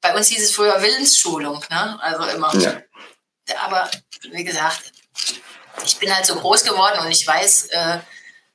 bei 0.00 0.14
uns 0.14 0.28
hieß 0.28 0.42
es 0.42 0.54
früher 0.54 0.82
Willensschulung, 0.82 1.64
ne? 1.70 1.98
Also 2.02 2.24
immer. 2.24 2.54
Ja. 2.56 2.82
Aber 3.64 3.90
wie 4.30 4.44
gesagt, 4.44 4.92
ich 5.84 5.98
bin 5.98 6.14
halt 6.14 6.26
so 6.26 6.36
groß 6.36 6.64
geworden 6.64 7.00
und 7.00 7.10
ich 7.10 7.26
weiß, 7.26 7.66
äh, 7.68 8.00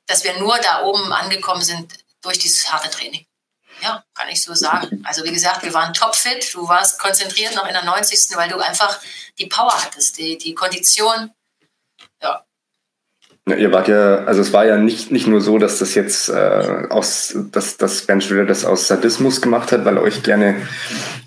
dass 0.06 0.24
wir 0.24 0.38
nur 0.38 0.58
da 0.58 0.82
oben 0.84 1.12
angekommen 1.12 1.62
sind 1.62 1.92
durch 2.22 2.38
dieses 2.38 2.70
harte 2.70 2.90
Training. 2.90 3.26
Ja, 3.82 4.04
kann 4.14 4.28
ich 4.28 4.42
so 4.42 4.54
sagen. 4.54 5.02
Also 5.06 5.24
wie 5.24 5.32
gesagt, 5.32 5.62
wir 5.62 5.72
waren 5.72 5.92
topfit. 5.94 6.54
Du 6.54 6.68
warst 6.68 6.98
konzentriert 6.98 7.54
noch 7.54 7.66
in 7.66 7.72
der 7.72 7.84
90. 7.84 8.36
weil 8.36 8.48
du 8.48 8.58
einfach 8.58 8.98
die 9.38 9.46
Power 9.46 9.72
hattest, 9.72 10.18
die, 10.18 10.36
die 10.38 10.54
Kondition. 10.54 11.30
Ja. 12.22 12.44
ja. 13.48 13.56
Ihr 13.56 13.72
wart 13.72 13.88
ja, 13.88 14.24
also 14.24 14.42
es 14.42 14.52
war 14.52 14.66
ja 14.66 14.76
nicht, 14.76 15.10
nicht 15.10 15.26
nur 15.26 15.40
so, 15.40 15.58
dass 15.58 15.78
das 15.78 15.94
jetzt 15.94 16.28
äh, 16.28 16.86
aus, 16.90 17.34
dass, 17.50 17.76
dass 17.76 18.02
Ben 18.02 18.20
Schröder 18.20 18.46
das 18.46 18.64
aus 18.64 18.86
Sadismus 18.88 19.40
gemacht 19.40 19.72
hat, 19.72 19.84
weil 19.84 19.96
er 19.96 20.02
euch 20.02 20.22
gerne 20.22 20.68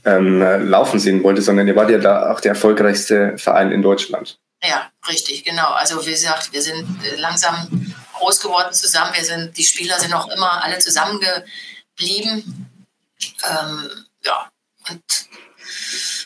ähm, 0.05 0.39
laufen 0.39 0.99
sehen 0.99 1.23
wollte, 1.23 1.41
sondern 1.41 1.67
ihr 1.67 1.75
wart 1.75 1.89
ja 1.89 1.97
da 1.97 2.31
auch 2.31 2.39
der 2.39 2.51
erfolgreichste 2.51 3.37
Verein 3.37 3.71
in 3.71 3.81
Deutschland. 3.81 4.37
Ja, 4.63 4.89
richtig, 5.09 5.43
genau. 5.43 5.69
Also 5.71 6.05
wie 6.05 6.11
gesagt, 6.11 6.53
wir 6.53 6.61
sind 6.61 6.85
äh, 7.03 7.19
langsam 7.19 7.93
groß 8.13 8.39
geworden 8.39 8.71
zusammen. 8.71 9.11
Wir 9.13 9.25
sind, 9.25 9.57
die 9.57 9.63
Spieler 9.63 9.99
sind 9.99 10.13
auch 10.13 10.29
immer 10.29 10.63
alle 10.63 10.79
zusammengeblieben. 11.97 12.69
Ähm, 13.49 14.05
ja, 14.23 14.49
und, 14.89 15.03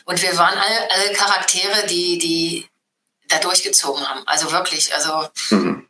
und 0.04 0.22
wir 0.22 0.36
waren 0.36 0.58
alle, 0.58 0.90
alle 0.90 1.12
Charaktere, 1.12 1.86
die, 1.86 2.18
die 2.18 2.68
da 3.28 3.38
durchgezogen 3.38 4.06
haben. 4.08 4.22
Also 4.26 4.50
wirklich, 4.52 4.92
also 4.94 5.28
mhm. 5.50 5.86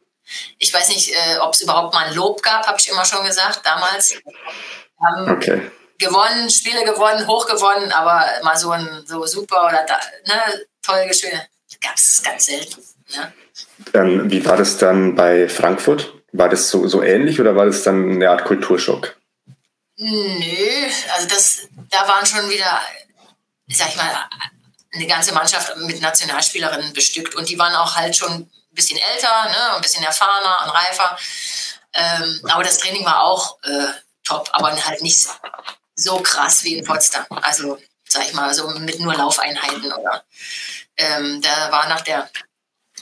ich 0.59 0.73
weiß 0.73 0.89
nicht, 0.89 1.11
äh, 1.11 1.39
ob 1.41 1.55
es 1.55 1.63
überhaupt 1.63 1.95
mal 1.95 2.07
ein 2.07 2.15
Lob 2.15 2.43
gab, 2.43 2.67
habe 2.67 2.79
ich 2.79 2.89
immer 2.89 3.05
schon 3.05 3.25
gesagt, 3.25 3.61
damals. 3.65 4.15
Haben 5.01 5.31
okay. 5.31 5.71
gewonnen, 5.99 6.51
Spiele 6.51 6.85
gewonnen, 6.85 7.27
hoch 7.29 7.47
gewonnen, 7.47 7.93
aber 7.93 8.25
mal 8.43 8.57
so 8.57 8.73
ein 8.73 9.05
so 9.07 9.25
super 9.27 9.69
oder 9.69 9.87
da, 9.87 9.97
ne, 10.27 10.67
toll 10.83 11.09
gab 11.81 11.95
es 11.95 12.21
ganz 12.25 12.47
selten. 12.47 12.83
Ne? 13.15 13.33
Ähm, 13.95 14.29
wie 14.29 14.45
war 14.45 14.57
das 14.57 14.79
dann 14.79 15.15
bei 15.15 15.49
Frankfurt? 15.49 16.15
War 16.33 16.49
das 16.49 16.69
so, 16.69 16.89
so 16.89 17.03
ähnlich 17.03 17.41
oder 17.41 17.55
war 17.55 17.67
das 17.67 17.85
dann 17.85 18.11
eine 18.11 18.29
Art 18.29 18.45
Kulturschock? 18.45 19.18
Nö, 20.01 20.91
also 21.15 21.29
das, 21.29 21.69
da 21.91 22.07
waren 22.07 22.25
schon 22.25 22.49
wieder, 22.49 22.81
sag 23.67 23.89
ich 23.89 23.97
mal, 23.97 24.29
eine 24.93 25.07
ganze 25.07 25.33
Mannschaft 25.35 25.77
mit 25.79 26.01
Nationalspielerinnen 26.01 26.93
bestückt 26.93 27.35
und 27.35 27.49
die 27.49 27.59
waren 27.59 27.75
auch 27.75 27.97
halt 27.97 28.17
schon 28.17 28.33
ein 28.33 28.51
bisschen 28.71 28.99
älter, 28.99 29.45
ne, 29.49 29.75
ein 29.75 29.81
bisschen 29.83 30.05
erfahrener 30.05 30.65
und 30.65 30.71
reifer. 30.71 31.19
Ähm, 31.93 32.41
aber 32.49 32.63
das 32.63 32.79
Training 32.79 33.05
war 33.05 33.23
auch 33.25 33.59
äh, 33.65 33.89
top, 34.23 34.49
aber 34.53 34.73
halt 34.85 35.03
nicht 35.03 35.29
so 35.97 36.21
krass 36.21 36.63
wie 36.63 36.77
in 36.77 36.85
Potsdam. 36.85 37.27
Also, 37.43 37.79
sag 38.09 38.25
ich 38.25 38.35
mal, 38.35 38.55
so 38.55 38.69
mit 38.69 39.01
nur 39.01 39.15
Laufeinheiten 39.15 39.93
oder 39.93 40.25
ähm, 40.97 41.43
der 41.43 41.73
war 41.73 41.89
nach 41.89 42.03
der, 42.03 42.31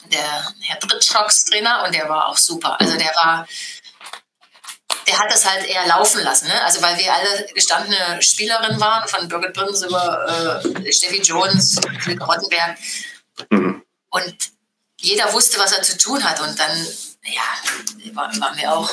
der 0.04 0.54
Herr 0.62 0.78
Drittschocks 0.78 1.44
Trainer 1.44 1.84
und 1.84 1.94
der 1.94 2.08
war 2.08 2.28
auch 2.28 2.38
super. 2.38 2.80
Also 2.80 2.96
der 2.96 3.14
war, 3.16 3.46
der 5.06 5.18
hat 5.18 5.30
das 5.30 5.48
halt 5.48 5.66
eher 5.66 5.86
laufen 5.86 6.22
lassen, 6.22 6.48
ne? 6.48 6.64
Also 6.64 6.82
weil 6.82 6.98
wir 6.98 7.12
alle 7.12 7.46
gestandene 7.54 8.20
Spielerinnen 8.20 8.80
waren, 8.80 9.08
von 9.08 9.28
Birgit 9.28 9.52
Prinz 9.52 9.82
über 9.82 10.62
äh, 10.84 10.92
Steffi 10.92 11.20
Jones, 11.22 11.80
Philipp 12.00 12.26
Rottenberg. 12.26 12.76
Mhm. 13.50 13.82
Und 14.10 14.36
jeder 14.98 15.32
wusste, 15.32 15.58
was 15.58 15.72
er 15.72 15.82
zu 15.82 15.96
tun 15.98 16.22
hat. 16.24 16.40
Und 16.40 16.58
dann, 16.58 16.86
ja, 17.22 18.14
waren, 18.14 18.40
waren 18.40 18.56
wir 18.56 18.72
auch 18.72 18.90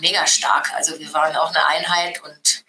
mega 0.00 0.26
stark. 0.26 0.72
Also 0.74 0.98
wir 0.98 1.12
waren 1.12 1.36
auch 1.36 1.54
eine 1.54 1.66
Einheit 1.66 2.22
und 2.22 2.64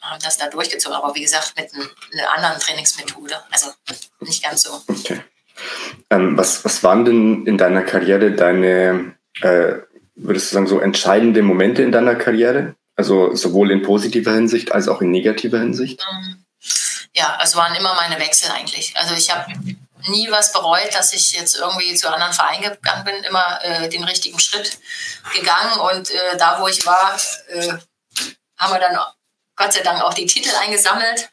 haben 0.00 0.22
das 0.22 0.38
da 0.38 0.48
durchgezogen, 0.48 0.96
aber 0.96 1.14
wie 1.14 1.22
gesagt, 1.22 1.54
mit 1.56 1.70
einer 2.12 2.32
anderen 2.32 2.60
Trainingsmethode. 2.60 3.42
Also 3.50 3.72
nicht 4.20 4.42
ganz 4.42 4.62
so. 4.62 4.82
Okay. 4.86 5.22
Ähm, 6.10 6.36
was, 6.36 6.64
was 6.64 6.82
waren 6.82 7.04
denn 7.04 7.46
in 7.46 7.58
deiner 7.58 7.82
Karriere 7.82 8.32
deine, 8.32 9.16
äh, 9.40 9.78
würdest 10.16 10.50
du 10.50 10.54
sagen, 10.54 10.66
so 10.66 10.80
entscheidende 10.80 11.42
Momente 11.42 11.82
in 11.82 11.92
deiner 11.92 12.16
Karriere? 12.16 12.74
Also 12.96 13.34
sowohl 13.34 13.70
in 13.70 13.82
positiver 13.82 14.32
Hinsicht 14.32 14.72
als 14.72 14.88
auch 14.88 15.02
in 15.02 15.10
negativer 15.10 15.58
Hinsicht? 15.58 16.04
Ähm, 16.10 16.44
ja, 17.14 17.38
es 17.42 17.54
waren 17.54 17.74
immer 17.74 17.94
meine 17.94 18.18
Wechsel 18.18 18.50
eigentlich. 18.50 18.94
Also 18.96 19.14
ich 19.14 19.30
habe 19.30 19.52
nie 20.08 20.30
was 20.30 20.52
bereut, 20.52 20.94
dass 20.94 21.12
ich 21.12 21.32
jetzt 21.32 21.56
irgendwie 21.56 21.94
zu 21.94 22.12
anderen 22.12 22.32
Vereinen 22.32 22.62
gegangen 22.62 23.04
bin, 23.04 23.24
immer 23.24 23.58
äh, 23.62 23.88
den 23.88 24.04
richtigen 24.04 24.38
Schritt 24.38 24.78
gegangen 25.34 25.78
und 25.80 26.10
äh, 26.10 26.36
da, 26.38 26.60
wo 26.60 26.68
ich 26.68 26.86
war, 26.86 27.18
äh, 27.48 27.72
haben 28.58 28.72
wir 28.72 28.80
dann 28.80 28.98
Gott 29.56 29.72
sei 29.72 29.80
Dank 29.80 30.02
auch 30.02 30.14
die 30.14 30.26
Titel 30.26 30.54
eingesammelt. 30.54 31.30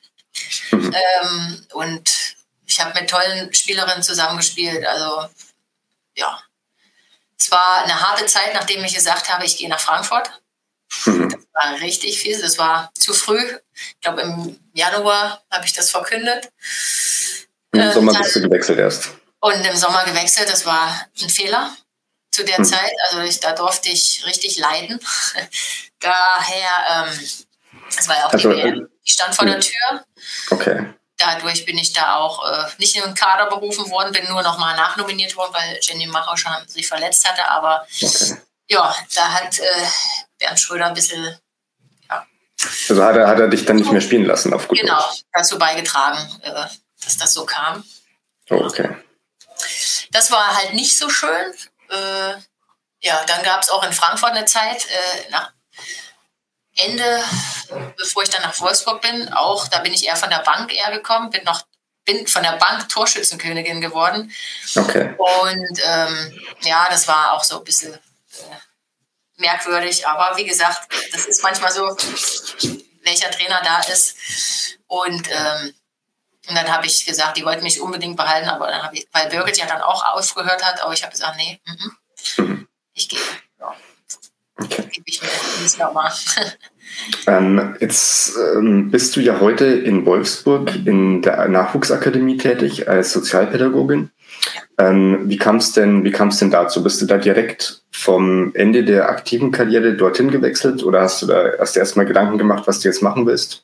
Mhm. 0.72 0.96
Ähm, 0.96 1.68
und 1.74 2.36
ich 2.66 2.80
habe 2.80 3.00
mit 3.00 3.10
tollen 3.10 3.54
Spielerinnen 3.54 4.02
zusammengespielt. 4.02 4.86
Also 4.86 5.30
ja, 6.16 6.42
es 7.40 7.52
war 7.52 7.84
eine 7.84 8.02
harte 8.02 8.26
Zeit, 8.26 8.54
nachdem 8.54 8.84
ich 8.84 8.94
gesagt 8.94 9.32
habe, 9.32 9.46
ich 9.46 9.58
gehe 9.58 9.70
nach 9.70 9.80
Frankfurt. 9.80 10.30
Mhm. 11.06 11.30
Das 11.30 11.42
war 11.54 11.80
richtig 11.82 12.20
viel. 12.20 12.40
Das 12.42 12.58
war 12.58 12.92
zu 12.98 13.14
früh. 13.14 13.42
Ich 13.74 14.02
glaube, 14.02 14.22
im 14.22 14.60
Januar 14.74 15.44
habe 15.52 15.66
ich 15.66 15.74
das 15.74 15.90
verkündet. 15.90 16.50
Im 17.72 17.82
äh, 17.82 17.92
Sommer 17.92 18.14
bist 18.14 18.36
du 18.36 18.42
gewechselt 18.42 18.80
erst. 18.80 19.10
Und 19.40 19.66
im 19.66 19.76
Sommer 19.76 20.06
gewechselt. 20.06 20.50
Das 20.50 20.66
war 20.66 21.08
ein 21.22 21.30
Fehler 21.30 21.76
zu 22.32 22.44
der 22.44 22.60
mhm. 22.60 22.66
Zeit. 22.66 22.94
Also 23.10 23.22
ich, 23.22 23.40
da 23.40 23.54
durfte 23.54 23.90
ich 23.90 24.24
richtig 24.26 24.58
leiden. 24.58 25.00
Daher 26.00 27.08
ähm, 27.08 27.20
das 27.96 28.08
war 28.08 28.18
ja 28.18 28.28
auch 28.28 28.34
also, 28.34 28.52
die 28.52 28.58
WM. 28.58 28.90
Ich 29.04 29.14
stand 29.14 29.36
vor 29.36 29.46
der 29.46 29.60
Tür. 29.60 30.06
Okay. 30.50 30.94
Dadurch 31.26 31.66
bin 31.66 31.78
ich 31.78 31.94
da 31.94 32.16
auch 32.18 32.46
äh, 32.46 32.66
nicht 32.80 32.96
in 32.98 33.04
den 33.04 33.16
Kader 33.16 33.48
berufen 33.48 33.90
worden, 33.90 34.12
bin 34.12 34.28
nur 34.28 34.42
noch 34.44 34.58
mal 34.58 34.76
nachnominiert 34.76 35.36
worden, 35.38 35.54
weil 35.54 35.80
Jenny 35.82 36.06
Macher 36.06 36.36
schon 36.36 36.52
sich 36.68 36.86
verletzt 36.88 37.28
hatte. 37.28 37.50
Aber 37.50 37.88
ja, 38.68 38.94
da 39.16 39.32
hat 39.34 39.58
äh, 39.60 39.88
Bernd 40.38 40.60
Schröder 40.60 40.88
ein 40.88 40.94
bisschen. 40.94 41.38
Ja. 42.10 42.26
Also 42.90 43.04
hat 43.04 43.16
er, 43.16 43.28
hat 43.28 43.40
er 43.40 43.48
dich 43.48 43.66
dann 43.66 43.78
nicht 43.78 43.92
mehr 43.92 44.02
spielen 44.02 44.26
lassen 44.26 44.54
auf 44.54 44.68
gut 44.68 44.78
Genau, 44.80 45.00
Deutsch. 45.00 45.22
dazu 45.32 45.58
beigetragen, 45.58 46.18
äh, 46.42 46.66
dass 47.04 47.18
das 47.18 47.34
so 47.34 47.46
kam. 47.46 47.84
Oh, 48.50 48.56
okay. 48.56 48.96
Das 50.12 50.30
war 50.32 50.56
halt 50.58 50.74
nicht 50.74 50.98
so 50.98 51.10
schön. 51.10 51.54
Äh, 51.90 52.34
ja, 53.02 53.24
dann 53.28 53.44
gab 53.44 53.62
es 53.62 53.70
auch 53.70 53.84
in 53.84 53.94
Frankfurt 53.94 54.32
eine 54.32 54.46
Zeit, 54.46 54.86
äh, 54.88 55.30
nach 55.32 55.52
Ende, 56.76 57.24
bevor 57.98 58.24
ich 58.24 58.30
dann 58.30 58.42
nach 58.42 58.60
Wolfsburg 58.60 59.02
bin, 59.02 59.32
auch, 59.34 59.68
da 59.68 59.80
bin 59.80 59.94
ich 59.94 60.06
eher 60.06 60.16
von 60.16 60.30
der 60.30 60.40
Bank 60.40 60.74
eher 60.74 60.92
gekommen, 60.92 61.30
bin 61.30 61.44
noch 61.44 61.64
bin 62.06 62.28
von 62.28 62.44
der 62.44 62.58
Bank 62.58 62.90
Torschützenkönigin 62.90 63.80
geworden. 63.80 64.34
Okay. 64.76 65.16
Und 65.18 65.82
ähm, 65.86 66.42
ja, 66.62 66.88
das 66.90 67.08
war 67.08 67.34
auch 67.34 67.44
so 67.44 67.60
ein 67.60 67.64
bisschen 67.64 67.94
äh, 67.94 68.00
merkwürdig, 69.38 70.06
aber 70.08 70.36
wie 70.38 70.46
gesagt, 70.46 70.92
das 71.12 71.26
ist 71.26 71.44
manchmal 71.44 71.72
so, 71.72 71.96
welcher 73.04 73.32
Trainer 73.32 73.62
da 73.64 73.80
ist. 73.82 74.16
Und, 74.88 75.30
ähm, 75.30 75.74
und 76.50 76.56
dann 76.56 76.72
habe 76.72 76.88
ich 76.88 77.06
gesagt, 77.06 77.38
die 77.38 77.46
wollten 77.46 77.64
mich 77.64 77.80
unbedingt 77.80 78.18
behalten, 78.18 78.50
aber 78.50 78.68
dann 78.68 78.84
habe 78.84 78.98
ich, 78.98 79.08
weil 79.12 79.30
Birgit 79.30 79.58
ja 79.58 79.66
dann 79.66 79.82
auch 79.82 80.04
aufgehört 80.04 80.64
hat, 80.64 80.82
aber 80.82 80.94
ich 80.94 81.04
habe 81.04 81.12
gesagt, 81.12 81.38
nee, 81.38 81.62
m 81.66 81.96
-m, 82.38 82.68
ich 82.94 83.08
gehe. 83.08 83.20
Ja. 83.60 83.76
Okay. 84.60 84.84
Ich 85.06 85.22
nochmal. 85.78 86.12
Ähm, 87.28 87.76
jetzt 87.80 88.38
ähm, 88.38 88.92
bist 88.92 89.16
du 89.16 89.20
ja 89.20 89.40
heute 89.40 89.66
in 89.66 90.06
Wolfsburg 90.06 90.76
in 90.86 91.22
der 91.22 91.48
Nachwuchsakademie 91.48 92.38
tätig 92.38 92.88
als 92.88 93.14
Sozialpädagogin. 93.14 94.12
Ähm, 94.78 95.30
wie 95.30 95.38
kam 95.38 95.58
es 95.58 95.74
denn, 95.74 96.04
wie 96.04 96.12
denn 96.12 96.52
dazu? 96.52 96.84
Bist 96.84 97.02
du 97.02 97.06
da 97.06 97.18
direkt 97.18 97.84
vom 97.92 98.54
Ende 98.56 98.84
der 98.84 99.10
aktiven 99.10 99.52
Karriere 99.52 99.96
dorthin 99.96 100.30
gewechselt 100.30 100.84
oder 100.84 101.02
hast 101.02 101.22
du 101.22 101.28
da 101.28 101.48
erst 101.54 101.78
erstmal 101.78 102.06
Gedanken 102.06 102.38
gemacht, 102.38 102.64
was 102.68 102.80
du 102.80 102.88
jetzt 102.88 103.02
machen 103.02 103.26
willst? 103.26 103.64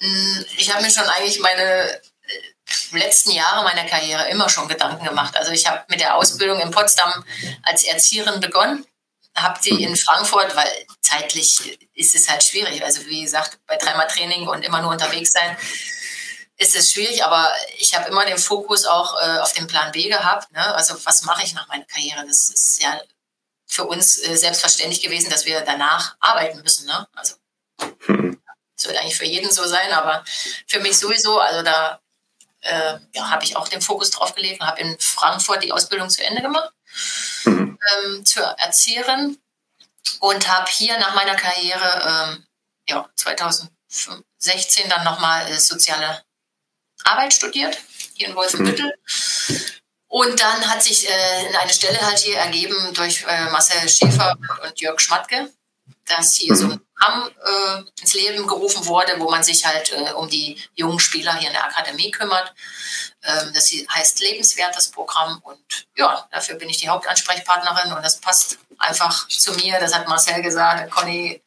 Mm, 0.00 0.44
ich 0.56 0.72
habe 0.72 0.82
mir 0.82 0.90
schon 0.90 1.04
eigentlich 1.04 1.40
meine 1.40 1.62
äh, 1.62 2.98
letzten 2.98 3.32
Jahre 3.32 3.64
meiner 3.64 3.84
Karriere 3.88 4.30
immer 4.30 4.48
schon 4.48 4.68
Gedanken 4.68 5.04
gemacht. 5.04 5.36
Also 5.36 5.52
ich 5.52 5.66
habe 5.66 5.80
mit 5.88 6.00
der 6.00 6.16
Ausbildung 6.16 6.60
in 6.60 6.70
Potsdam 6.70 7.24
als 7.62 7.84
Erzieherin 7.84 8.40
begonnen 8.40 8.84
habe 9.36 9.58
sie 9.62 9.82
in 9.82 9.96
Frankfurt, 9.96 10.54
weil 10.56 10.70
zeitlich 11.00 11.78
ist 11.94 12.14
es 12.14 12.28
halt 12.28 12.42
schwierig. 12.42 12.84
Also 12.84 13.06
wie 13.06 13.22
gesagt, 13.22 13.58
bei 13.66 13.76
dreimal 13.76 14.08
Training 14.08 14.48
und 14.48 14.64
immer 14.64 14.82
nur 14.82 14.90
unterwegs 14.90 15.32
sein, 15.32 15.56
ist 16.56 16.76
es 16.76 16.92
schwierig. 16.92 17.24
Aber 17.24 17.50
ich 17.78 17.94
habe 17.94 18.08
immer 18.08 18.26
den 18.26 18.38
Fokus 18.38 18.84
auch 18.84 19.20
äh, 19.20 19.38
auf 19.38 19.52
den 19.52 19.66
Plan 19.66 19.92
B 19.92 20.08
gehabt. 20.08 20.52
Ne? 20.52 20.74
Also 20.74 20.94
was 21.04 21.22
mache 21.22 21.44
ich 21.44 21.54
nach 21.54 21.68
meiner 21.68 21.84
Karriere? 21.84 22.26
Das 22.26 22.50
ist 22.50 22.82
ja 22.82 23.00
für 23.66 23.84
uns 23.84 24.18
äh, 24.18 24.36
selbstverständlich 24.36 25.02
gewesen, 25.02 25.30
dass 25.30 25.46
wir 25.46 25.60
danach 25.62 26.16
arbeiten 26.20 26.60
müssen. 26.62 26.86
Ne? 26.86 27.08
Also 27.14 27.36
hm. 28.06 28.40
das 28.76 28.86
wird 28.86 28.98
eigentlich 28.98 29.16
für 29.16 29.26
jeden 29.26 29.50
so 29.50 29.66
sein, 29.66 29.92
aber 29.92 30.24
für 30.66 30.80
mich 30.80 30.98
sowieso. 30.98 31.38
Also 31.38 31.62
da 31.62 32.00
äh, 32.62 32.98
ja, 33.14 33.30
habe 33.30 33.44
ich 33.44 33.56
auch 33.56 33.68
den 33.68 33.80
Fokus 33.80 34.10
drauf 34.10 34.34
gelegt 34.34 34.60
und 34.60 34.66
habe 34.66 34.80
in 34.80 34.98
Frankfurt 34.98 35.62
die 35.62 35.72
Ausbildung 35.72 36.10
zu 36.10 36.22
Ende 36.24 36.42
gemacht 36.42 36.72
mhm. 37.44 37.69
Ähm, 38.04 38.24
zur 38.24 38.44
Erzieherin 38.44 39.38
und 40.20 40.48
habe 40.48 40.70
hier 40.70 40.98
nach 40.98 41.14
meiner 41.14 41.34
Karriere 41.34 42.34
ähm, 42.34 42.46
ja, 42.88 43.08
2016 43.16 44.88
dann 44.88 45.04
nochmal 45.04 45.50
äh, 45.50 45.58
soziale 45.58 46.22
Arbeit 47.04 47.32
studiert, 47.32 47.78
hier 48.14 48.28
in 48.28 48.34
Wolfenbüttel. 48.34 48.86
Mhm. 48.86 49.60
Und 50.08 50.40
dann 50.40 50.68
hat 50.68 50.82
sich 50.82 51.08
äh, 51.08 51.56
eine 51.60 51.72
Stelle 51.72 52.00
halt 52.00 52.18
hier 52.18 52.36
ergeben 52.36 52.92
durch 52.94 53.24
äh, 53.28 53.44
Marcel 53.50 53.88
Schäfer 53.88 54.36
und 54.64 54.80
Jörg 54.80 54.98
Schmatke, 54.98 55.52
dass 56.06 56.34
hier 56.34 56.52
mhm. 56.52 56.56
so 56.56 56.64
ein 56.64 56.80
Programm 56.80 57.30
äh, 57.44 58.00
ins 58.00 58.14
Leben 58.14 58.46
gerufen 58.46 58.84
wurde, 58.86 59.14
wo 59.18 59.30
man 59.30 59.44
sich 59.44 59.64
halt 59.64 59.92
äh, 59.92 60.12
um 60.12 60.28
die 60.28 60.60
jungen 60.74 60.98
Spieler 60.98 61.36
hier 61.36 61.48
in 61.48 61.54
der 61.54 61.64
Akademie 61.64 62.10
kümmert. 62.10 62.52
Ähm, 63.22 63.52
das 63.54 63.70
heißt 63.70 64.20
lebenswert, 64.20 64.74
das 64.76 64.88
Programm. 64.88 65.40
Und 65.42 65.86
ja, 65.96 66.26
dafür 66.30 66.56
bin 66.56 66.68
ich 66.68 66.78
die 66.78 66.88
Hauptansprechpartnerin 66.88 67.92
und 67.92 68.02
das 68.02 68.20
passt 68.20 68.58
einfach 68.78 69.28
zu 69.28 69.52
mir. 69.54 69.78
Das 69.78 69.94
hat 69.94 70.08
Marcel 70.08 70.42
gesagt, 70.42 70.90
Conny, 70.90 71.42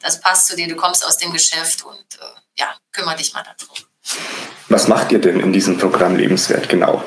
das 0.00 0.20
passt 0.20 0.46
zu 0.46 0.56
dir, 0.56 0.68
du 0.68 0.76
kommst 0.76 1.04
aus 1.04 1.18
dem 1.18 1.32
Geschäft 1.32 1.82
und 1.82 1.98
äh, 2.20 2.40
ja, 2.58 2.74
kümmere 2.92 3.16
dich 3.16 3.32
mal 3.32 3.42
darum. 3.42 3.76
Was 4.68 4.88
macht 4.88 5.12
ihr 5.12 5.20
denn 5.20 5.40
in 5.40 5.52
diesem 5.52 5.76
Programm 5.76 6.16
lebenswert 6.16 6.68
genau? 6.68 7.04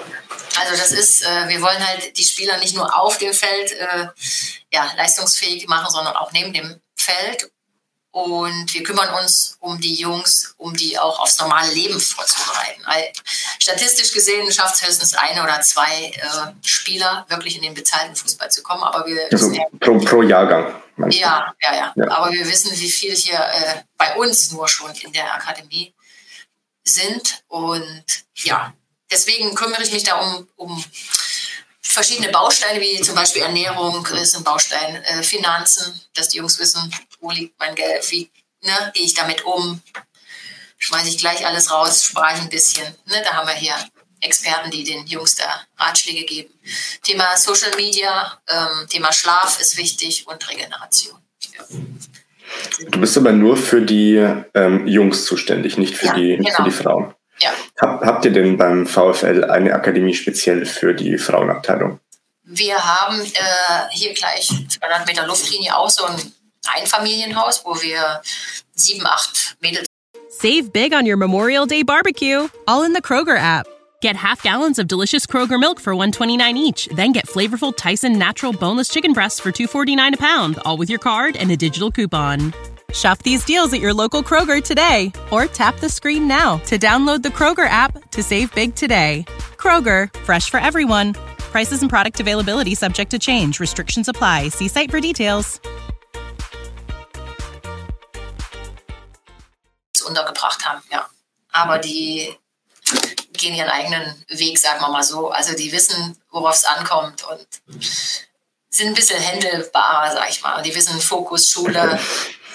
Also 0.59 0.77
das 0.77 0.91
ist, 0.91 1.23
äh, 1.23 1.47
wir 1.47 1.61
wollen 1.61 1.85
halt 1.85 2.15
die 2.17 2.23
Spieler 2.23 2.57
nicht 2.57 2.75
nur 2.75 2.95
auf 2.97 3.17
dem 3.17 3.33
Feld 3.33 3.71
äh, 3.71 4.07
ja, 4.71 4.91
leistungsfähig 4.95 5.67
machen, 5.67 5.91
sondern 5.91 6.15
auch 6.15 6.31
neben 6.31 6.53
dem 6.53 6.79
Feld. 6.95 7.51
Und 8.13 8.71
wir 8.71 8.83
kümmern 8.83 9.09
uns 9.15 9.57
um 9.59 9.81
die 9.81 9.95
Jungs, 9.95 10.53
um 10.57 10.75
die 10.75 10.99
auch 10.99 11.19
aufs 11.19 11.39
normale 11.39 11.73
Leben 11.73 11.99
vorzubereiten. 11.99 12.83
Weil 12.85 13.11
statistisch 13.57 14.13
gesehen 14.13 14.51
schafft 14.51 14.75
es 14.75 14.87
höchstens 14.87 15.15
ein 15.15 15.41
oder 15.41 15.59
zwei 15.61 16.11
äh, 16.13 16.53
Spieler 16.63 17.25
wirklich 17.27 17.55
in 17.55 17.63
den 17.63 17.73
bezahlten 17.73 18.15
Fußball 18.15 18.51
zu 18.51 18.61
kommen. 18.61 18.83
Aber 18.83 19.07
wir 19.07 19.27
also 19.31 19.51
pro, 19.79 19.97
pro 19.97 20.21
Jahrgang. 20.21 20.75
Ja, 21.09 21.55
ja, 21.59 21.73
ja, 21.73 21.93
ja, 21.95 22.11
Aber 22.11 22.31
wir 22.31 22.47
wissen, 22.47 22.71
wie 22.79 22.91
viel 22.91 23.15
hier 23.15 23.39
äh, 23.39 23.81
bei 23.97 24.15
uns 24.15 24.51
nur 24.51 24.67
schon 24.67 24.91
in 24.91 25.11
der 25.11 25.33
Akademie 25.33 25.91
sind. 26.83 27.43
Und 27.47 28.05
ja, 28.35 28.75
deswegen 29.09 29.55
kümmere 29.55 29.81
ich 29.81 29.91
mich 29.91 30.03
da 30.03 30.19
um, 30.19 30.47
um 30.55 30.85
verschiedene 31.93 32.29
Bausteine, 32.29 32.81
wie 32.81 33.01
zum 33.01 33.15
Beispiel 33.15 33.43
Ernährung 33.43 34.05
ist 34.07 34.35
ein 34.35 34.43
Baustein, 34.43 34.95
äh, 35.03 35.23
Finanzen, 35.23 35.99
dass 36.13 36.29
die 36.29 36.37
Jungs 36.37 36.59
wissen, 36.59 36.93
wo 37.19 37.31
liegt 37.31 37.59
mein 37.59 37.75
Geld, 37.75 38.09
wie 38.11 38.29
ne, 38.61 38.91
gehe 38.93 39.05
ich 39.05 39.13
damit 39.13 39.45
um, 39.45 39.81
schmeiße 40.77 41.09
ich 41.09 41.17
gleich 41.17 41.45
alles 41.45 41.71
raus, 41.71 42.03
spare 42.03 42.35
ich 42.35 42.41
ein 42.41 42.49
bisschen. 42.49 42.85
Ne, 43.05 43.21
da 43.23 43.33
haben 43.33 43.47
wir 43.47 43.55
hier 43.55 43.75
Experten, 44.21 44.71
die 44.71 44.83
den 44.83 45.05
Jungs 45.05 45.35
da 45.35 45.65
Ratschläge 45.77 46.25
geben. 46.25 46.53
Thema 47.03 47.37
Social 47.37 47.75
Media, 47.75 48.39
ähm, 48.47 48.87
Thema 48.89 49.11
Schlaf 49.11 49.59
ist 49.59 49.77
wichtig 49.77 50.25
und 50.27 50.49
Regeneration. 50.49 51.19
Ja. 51.55 51.65
Du 52.89 52.99
bist 52.99 53.17
aber 53.17 53.31
nur 53.31 53.57
für 53.57 53.81
die 53.81 54.15
ähm, 54.53 54.87
Jungs 54.87 55.25
zuständig, 55.25 55.77
nicht 55.77 55.95
für, 55.95 56.07
ja, 56.07 56.13
die, 56.13 56.37
genau. 56.37 56.55
für 56.55 56.63
die 56.63 56.71
Frauen. 56.71 57.13
Ja. 57.39 57.51
Hab, 57.81 58.05
habt 58.05 58.25
ihr 58.25 58.31
denn 58.31 58.57
beim 58.57 58.85
VfL 58.85 59.45
eine 59.45 59.73
Akademie 59.73 60.13
speziell 60.13 60.65
für 60.65 60.93
die 60.93 61.17
Frauenabteilung? 61.17 61.99
Wir 62.43 62.77
haben 62.77 63.19
äh, 63.21 63.89
hier 63.91 64.13
gleich 64.13 64.47
200 64.47 65.07
Meter 65.07 65.25
Luftlinie 65.25 65.75
auch 65.75 65.89
so 65.89 66.05
ein 66.05 66.33
Einfamilienhaus, 66.67 67.65
wo 67.65 67.81
wir 67.81 68.21
sieben, 68.75 69.05
acht 69.05 69.55
Mädels. 69.61 69.85
Save 70.29 70.71
big 70.71 70.93
on 70.93 71.05
your 71.05 71.17
Memorial 71.17 71.65
Day 71.65 71.83
barbecue, 71.83 72.47
all 72.67 72.83
in 72.83 72.93
the 72.93 73.01
Kroger 73.01 73.37
app. 73.37 73.67
Get 74.01 74.17
half 74.17 74.43
gallons 74.43 74.79
of 74.79 74.87
delicious 74.87 75.25
Kroger 75.25 75.57
milk 75.59 75.79
for 75.79 75.95
129 75.95 76.57
each, 76.57 76.87
then 76.87 77.13
get 77.13 77.25
flavorful 77.25 77.75
Tyson 77.75 78.17
natural 78.17 78.51
boneless 78.51 78.89
chicken 78.89 79.13
breasts 79.13 79.39
for 79.39 79.51
249 79.51 80.15
a 80.15 80.17
pound, 80.17 80.59
all 80.65 80.75
with 80.75 80.89
your 80.89 80.99
card 80.99 81.37
and 81.37 81.49
a 81.51 81.55
digital 81.55 81.91
coupon. 81.91 82.53
Shop 82.93 83.19
these 83.23 83.43
deals 83.43 83.73
at 83.73 83.79
your 83.79 83.93
local 83.93 84.21
Kroger 84.21 84.61
today 84.63 85.11
or 85.31 85.45
tap 85.45 85.79
the 85.79 85.89
screen 85.89 86.27
now 86.27 86.57
to 86.65 86.77
download 86.77 87.23
the 87.23 87.29
Kroger 87.29 87.67
app 87.69 88.11
to 88.11 88.21
save 88.21 88.53
big 88.53 88.75
today. 88.75 89.25
Kroger, 89.57 90.13
fresh 90.23 90.49
for 90.49 90.59
everyone. 90.59 91.13
Prices 91.51 91.81
and 91.81 91.89
product 91.89 92.19
availability 92.19 92.75
subject 92.75 93.11
to 93.11 93.19
change. 93.19 93.59
Restrictions 93.59 94.09
apply. 94.09 94.49
See 94.49 94.67
site 94.67 94.91
for 94.91 94.99
details. 94.99 95.59
untergebracht 100.05 100.65
haben, 100.65 100.81
ja. 100.91 101.09
Aber 101.51 101.79
die 101.79 102.35
gehen 103.33 103.55
ihren 103.55 103.69
eigenen 103.69 104.23
Weg, 104.29 104.57
sagen 104.57 104.81
wir 104.81 104.89
mal 104.89 105.03
so. 105.03 105.29
Also 105.29 105.55
die 105.55 105.71
wissen, 105.71 106.17
worauf 106.31 106.55
es 106.55 106.65
ankommt 106.65 107.23
und 107.23 107.47
sind 108.69 108.87
ein 108.87 108.93
bisschen 108.93 109.19
händelbarer, 109.19 110.11
sag 110.13 110.29
ich 110.29 110.41
mal. 110.41 110.61
Die 110.63 110.75
wissen 110.75 110.99
Fokus, 110.99 111.49
Schule. 111.49 111.99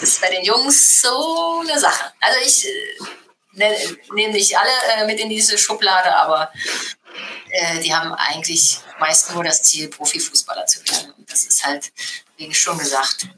Das 0.00 0.10
ist 0.10 0.20
bei 0.20 0.30
den 0.30 0.44
Jungs 0.44 1.00
so 1.00 1.60
eine 1.60 1.78
Sache. 1.78 2.12
Also 2.20 2.38
ich 2.44 2.66
äh, 2.66 2.70
ne, 3.52 3.74
nehme 4.14 4.32
nicht 4.32 4.56
alle 4.56 4.70
äh, 4.96 5.06
mit 5.06 5.18
in 5.20 5.28
diese 5.28 5.58
Schublade, 5.58 6.14
aber 6.16 6.50
äh, 7.50 7.80
die 7.80 7.92
haben 7.92 8.12
eigentlich 8.12 8.78
meist 9.00 9.32
nur 9.34 9.44
das 9.44 9.62
Ziel, 9.62 9.88
Profifußballer 9.88 10.66
zu 10.66 10.80
werden. 10.84 11.12
Und 11.16 11.30
das 11.30 11.44
ist 11.44 11.64
halt, 11.64 11.92
wie 12.36 12.52
schon 12.54 12.78
gesagt, 12.78 13.28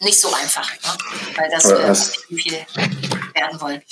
nicht 0.00 0.20
so 0.20 0.32
einfach, 0.32 0.70
ne? 0.70 0.98
weil 1.36 1.50
das 1.50 1.64
äh, 1.64 1.86
hast, 1.86 2.16
viel 2.26 2.66
werden 3.34 3.60
wollen. 3.60 3.82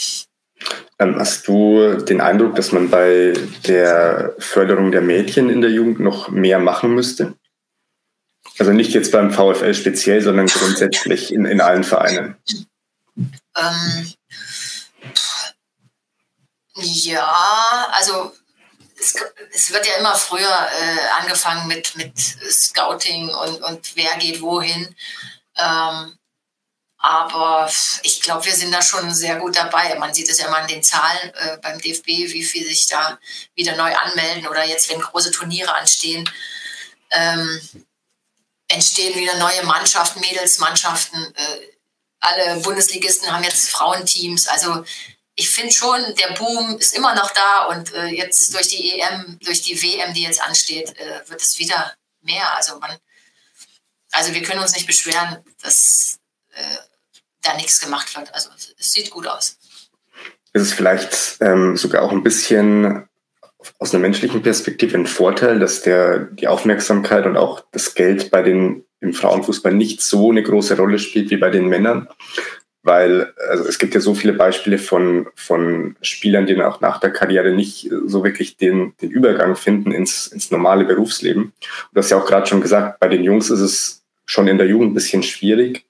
Ähm, 0.98 1.16
hast 1.18 1.46
du 1.46 1.94
den 1.98 2.20
Eindruck, 2.20 2.56
dass 2.56 2.72
man 2.72 2.90
bei 2.90 3.32
der 3.66 4.34
Förderung 4.38 4.90
der 4.90 5.02
Mädchen 5.02 5.50
in 5.50 5.60
der 5.60 5.70
Jugend 5.70 6.00
noch 6.00 6.28
mehr 6.28 6.58
machen 6.58 6.94
müsste? 6.94 7.34
Also 8.58 8.72
nicht 8.72 8.92
jetzt 8.92 9.12
beim 9.12 9.32
VfL 9.32 9.74
speziell, 9.74 10.20
sondern 10.20 10.46
grundsätzlich 10.46 11.32
in, 11.32 11.44
in 11.44 11.60
allen 11.60 11.84
Vereinen. 11.84 12.36
Ähm, 13.56 14.12
ja, 16.74 17.88
also 17.92 18.32
es, 18.98 19.14
es, 19.52 19.72
wird 19.72 19.86
ja 19.86 19.94
immer 19.94 20.14
früher 20.14 20.48
äh, 20.48 21.20
angefangen 21.20 21.68
mit, 21.68 21.96
mit 21.96 22.18
Scouting 22.18 23.28
und, 23.28 23.62
und 23.62 23.96
wer 23.96 24.16
geht 24.18 24.40
wohin. 24.40 24.94
Ähm, 25.56 26.18
aber 27.00 27.70
ich 28.02 28.20
glaube, 28.22 28.44
wir 28.44 28.52
sind 28.52 28.74
da 28.74 28.82
schon 28.82 29.14
sehr 29.14 29.36
gut 29.36 29.56
dabei. 29.56 29.96
Man 29.98 30.12
sieht 30.12 30.28
es 30.28 30.38
ja 30.38 30.48
immer 30.48 30.58
an 30.58 30.66
den 30.66 30.82
Zahlen 30.82 31.32
äh, 31.34 31.58
beim 31.62 31.80
DFB, 31.80 32.06
wie 32.06 32.42
viele 32.42 32.68
sich 32.68 32.88
da 32.88 33.18
wieder 33.54 33.76
neu 33.76 33.94
anmelden 33.94 34.48
oder 34.48 34.64
jetzt, 34.64 34.90
wenn 34.90 35.00
große 35.00 35.30
Turniere 35.30 35.74
anstehen, 35.76 36.28
ähm, 37.10 37.60
entstehen 38.68 39.18
wieder 39.18 39.36
neue 39.36 39.64
Mannschaften, 39.64 40.20
Mädelsmannschaften. 40.20 41.34
Äh, 41.34 41.58
alle 42.20 42.60
Bundesligisten 42.60 43.30
haben 43.32 43.44
jetzt 43.44 43.70
Frauenteams. 43.70 44.48
Also 44.48 44.84
ich 45.34 45.50
finde 45.50 45.72
schon, 45.72 46.00
der 46.16 46.34
Boom 46.34 46.78
ist 46.78 46.94
immer 46.94 47.14
noch 47.14 47.30
da 47.30 47.64
und 47.66 47.92
äh, 47.94 48.06
jetzt 48.06 48.52
durch 48.54 48.68
die 48.68 49.00
EM, 49.00 49.38
durch 49.42 49.62
die 49.62 49.80
WM, 49.80 50.12
die 50.12 50.22
jetzt 50.22 50.42
ansteht, 50.42 50.96
äh, 50.98 51.28
wird 51.28 51.40
es 51.40 51.58
wieder 51.58 51.94
mehr. 52.22 52.56
Also 52.56 52.78
man 52.78 52.98
also 54.12 54.34
wir 54.34 54.42
können 54.42 54.60
uns 54.60 54.74
nicht 54.74 54.86
beschweren, 54.86 55.38
dass 55.62 56.18
äh, 56.54 56.76
da 57.42 57.54
nichts 57.54 57.80
gemacht 57.80 58.16
wird. 58.16 58.32
Also 58.34 58.50
es 58.78 58.90
sieht 58.90 59.10
gut 59.10 59.26
aus. 59.26 59.58
Ist 60.52 60.62
es 60.62 60.72
vielleicht 60.72 61.36
ähm, 61.40 61.76
sogar 61.76 62.02
auch 62.02 62.12
ein 62.12 62.22
bisschen 62.22 63.08
aus 63.78 63.92
einer 63.92 64.02
menschlichen 64.02 64.42
Perspektive 64.42 64.96
ein 64.96 65.06
Vorteil, 65.06 65.58
dass 65.58 65.82
der, 65.82 66.18
die 66.18 66.48
Aufmerksamkeit 66.48 67.26
und 67.26 67.36
auch 67.36 67.62
das 67.72 67.94
Geld 67.94 68.30
bei 68.30 68.42
den 68.42 68.84
im 69.00 69.12
Frauenfußball 69.12 69.72
nicht 69.72 70.02
so 70.02 70.30
eine 70.30 70.42
große 70.42 70.76
Rolle 70.76 70.98
spielt 70.98 71.30
wie 71.30 71.36
bei 71.36 71.50
den 71.50 71.68
Männern. 71.68 72.08
Weil 72.82 73.34
also 73.48 73.64
es 73.64 73.78
gibt 73.78 73.94
ja 73.94 74.00
so 74.00 74.14
viele 74.14 74.32
Beispiele 74.32 74.78
von, 74.78 75.26
von 75.34 75.96
Spielern, 76.00 76.46
die 76.46 76.60
auch 76.62 76.80
nach 76.80 77.00
der 77.00 77.10
Karriere 77.10 77.52
nicht 77.52 77.90
so 78.06 78.24
wirklich 78.24 78.56
den, 78.56 78.94
den 79.02 79.10
Übergang 79.10 79.56
finden 79.56 79.90
ins, 79.90 80.28
ins 80.28 80.50
normale 80.50 80.84
Berufsleben. 80.84 81.44
Und 81.44 81.54
du 81.92 81.98
hast 81.98 82.10
ja 82.10 82.16
auch 82.16 82.26
gerade 82.26 82.46
schon 82.46 82.60
gesagt, 82.60 83.00
bei 83.00 83.08
den 83.08 83.24
Jungs 83.24 83.50
ist 83.50 83.60
es 83.60 84.04
schon 84.24 84.48
in 84.48 84.58
der 84.58 84.68
Jugend 84.68 84.92
ein 84.92 84.94
bisschen 84.94 85.22
schwierig. 85.22 85.86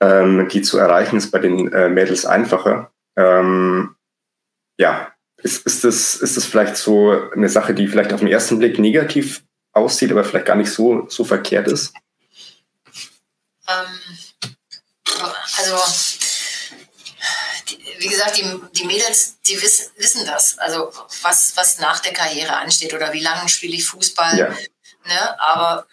Ähm, 0.00 0.48
die 0.48 0.62
zu 0.62 0.78
erreichen 0.78 1.16
ist 1.16 1.30
bei 1.30 1.40
den 1.40 1.72
äh, 1.72 1.88
Mädels 1.88 2.24
einfacher. 2.24 2.90
Ähm, 3.16 3.96
ja, 4.78 5.12
ist, 5.42 5.66
ist, 5.66 5.84
das, 5.84 6.16
ist 6.16 6.36
das 6.36 6.44
vielleicht 6.44 6.76
so 6.76 7.30
eine 7.32 7.48
Sache, 7.48 7.74
die 7.74 7.88
vielleicht 7.88 8.12
auf 8.12 8.20
den 8.20 8.28
ersten 8.28 8.58
Blick 8.58 8.78
negativ 8.78 9.44
aussieht, 9.72 10.10
aber 10.10 10.24
vielleicht 10.24 10.46
gar 10.46 10.56
nicht 10.56 10.70
so, 10.70 11.06
so 11.08 11.24
verkehrt 11.24 11.68
ist? 11.68 11.92
Ähm, 13.68 13.86
also, 15.58 15.76
die, 17.68 17.78
wie 17.98 18.08
gesagt, 18.08 18.36
die, 18.38 18.44
die 18.72 18.84
Mädels, 18.84 19.38
die 19.46 19.60
wissen, 19.60 19.90
wissen 19.96 20.26
das. 20.26 20.58
Also, 20.58 20.92
was, 21.22 21.56
was 21.56 21.78
nach 21.78 22.00
der 22.00 22.12
Karriere 22.12 22.56
ansteht 22.56 22.94
oder 22.94 23.12
wie 23.12 23.20
lange 23.20 23.48
spiele 23.48 23.74
ich 23.74 23.86
Fußball. 23.86 24.38
Ja. 24.38 24.48
Ne? 24.48 25.40
Aber 25.40 25.86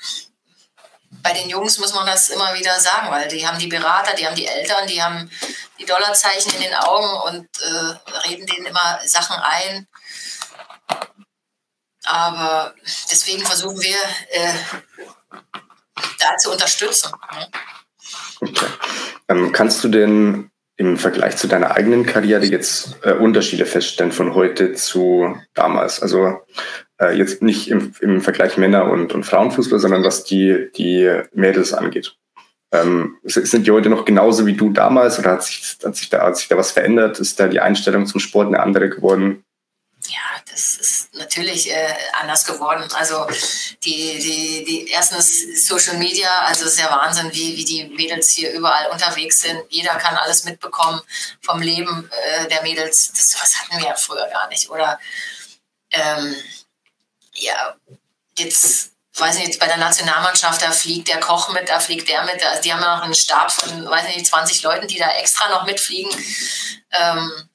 bei 1.25 1.33
den 1.33 1.49
Jungs 1.49 1.79
muss 1.79 1.95
man 1.95 2.05
das 2.05 2.29
immer 2.29 2.53
wieder 2.53 2.79
sagen, 2.79 3.09
weil 3.09 3.27
die 3.27 3.47
haben 3.47 3.57
die 3.57 3.65
Berater, 3.65 4.15
die 4.15 4.27
haben 4.27 4.35
die 4.35 4.45
Eltern, 4.45 4.85
die 4.85 5.01
haben 5.01 5.27
die 5.79 5.85
Dollarzeichen 5.85 6.53
in 6.53 6.61
den 6.61 6.75
Augen 6.75 7.09
und 7.27 7.47
äh, 7.63 8.29
reden 8.29 8.45
denen 8.45 8.67
immer 8.67 8.99
Sachen 9.05 9.35
ein. 9.41 9.87
Aber 12.05 12.75
deswegen 13.09 13.43
versuchen 13.43 13.81
wir, 13.81 13.97
äh, 14.29 14.53
da 16.19 16.37
zu 16.37 16.51
unterstützen. 16.51 17.11
Ne? 17.33 17.49
Okay. 18.41 18.67
Ähm, 19.27 19.51
kannst 19.51 19.83
du 19.83 19.87
denn 19.87 20.51
im 20.77 20.99
Vergleich 20.99 21.37
zu 21.37 21.47
deiner 21.47 21.71
eigenen 21.71 22.05
Karriere 22.05 22.45
jetzt 22.45 22.97
äh, 23.01 23.13
Unterschiede 23.13 23.65
feststellen 23.65 24.11
von 24.11 24.35
heute 24.35 24.73
zu 24.73 25.35
damals? 25.55 26.03
Also 26.03 26.45
äh, 27.01 27.15
jetzt 27.17 27.41
nicht 27.41 27.69
im, 27.69 27.93
im 28.01 28.21
Vergleich 28.21 28.57
Männer- 28.57 28.89
und, 28.89 29.13
und 29.13 29.25
Frauenfußball, 29.25 29.79
sondern 29.79 30.03
was 30.03 30.23
die, 30.23 30.69
die 30.75 31.21
Mädels 31.33 31.73
angeht. 31.73 32.15
Ähm, 32.71 33.17
sind 33.23 33.67
die 33.67 33.71
heute 33.71 33.89
noch 33.89 34.05
genauso 34.05 34.45
wie 34.45 34.53
du 34.53 34.69
damals 34.69 35.19
oder 35.19 35.31
hat 35.31 35.43
sich, 35.43 35.77
hat, 35.83 35.95
sich 35.95 36.09
da, 36.09 36.25
hat 36.25 36.37
sich 36.37 36.47
da 36.47 36.57
was 36.57 36.71
verändert? 36.71 37.19
Ist 37.19 37.39
da 37.39 37.47
die 37.47 37.59
Einstellung 37.59 38.05
zum 38.05 38.19
Sport 38.19 38.47
eine 38.47 38.59
andere 38.59 38.89
geworden? 38.89 39.43
Ja, 40.07 40.41
das 40.51 40.77
ist 40.77 41.15
natürlich 41.15 41.71
äh, 41.71 41.93
anders 42.21 42.45
geworden. 42.45 42.83
Also 42.95 43.25
die, 43.83 44.19
die, 44.19 44.65
die 44.65 44.91
erstens 44.91 45.67
Social 45.67 45.97
Media, 45.97 46.29
also 46.45 46.65
es 46.65 46.73
ist 46.73 46.79
ja 46.79 46.91
Wahnsinn, 46.91 47.29
wie, 47.33 47.55
wie 47.57 47.65
die 47.65 47.85
Mädels 47.95 48.31
hier 48.31 48.51
überall 48.53 48.89
unterwegs 48.91 49.39
sind. 49.39 49.59
Jeder 49.69 49.95
kann 49.95 50.15
alles 50.15 50.43
mitbekommen 50.43 51.01
vom 51.41 51.61
Leben 51.61 52.09
äh, 52.11 52.47
der 52.47 52.61
Mädels. 52.61 53.11
Das 53.13 53.35
was 53.41 53.55
hatten 53.57 53.81
wir 53.81 53.89
ja 53.89 53.95
früher 53.95 54.27
gar 54.31 54.47
nicht. 54.49 54.69
Oder 54.69 54.99
ähm, 55.91 56.35
ja, 57.35 57.75
jetzt 58.37 58.91
weiß 59.17 59.37
nicht, 59.39 59.59
bei 59.59 59.67
der 59.67 59.77
Nationalmannschaft, 59.77 60.61
da 60.61 60.71
fliegt 60.71 61.07
der 61.07 61.19
Koch 61.19 61.53
mit, 61.53 61.69
da 61.69 61.79
fliegt 61.79 62.09
der 62.09 62.23
mit. 62.25 62.45
Also 62.45 62.61
die 62.61 62.73
haben 62.73 62.81
ja 62.81 62.97
noch 62.97 63.03
einen 63.03 63.15
Stab 63.15 63.51
von, 63.51 63.89
weiß 63.89 64.07
nicht, 64.07 64.25
20 64.25 64.61
Leuten, 64.63 64.87
die 64.87 64.97
da 64.97 65.09
extra 65.11 65.49
noch 65.49 65.65
mitfliegen. 65.65 66.11
Ähm, 66.91 67.49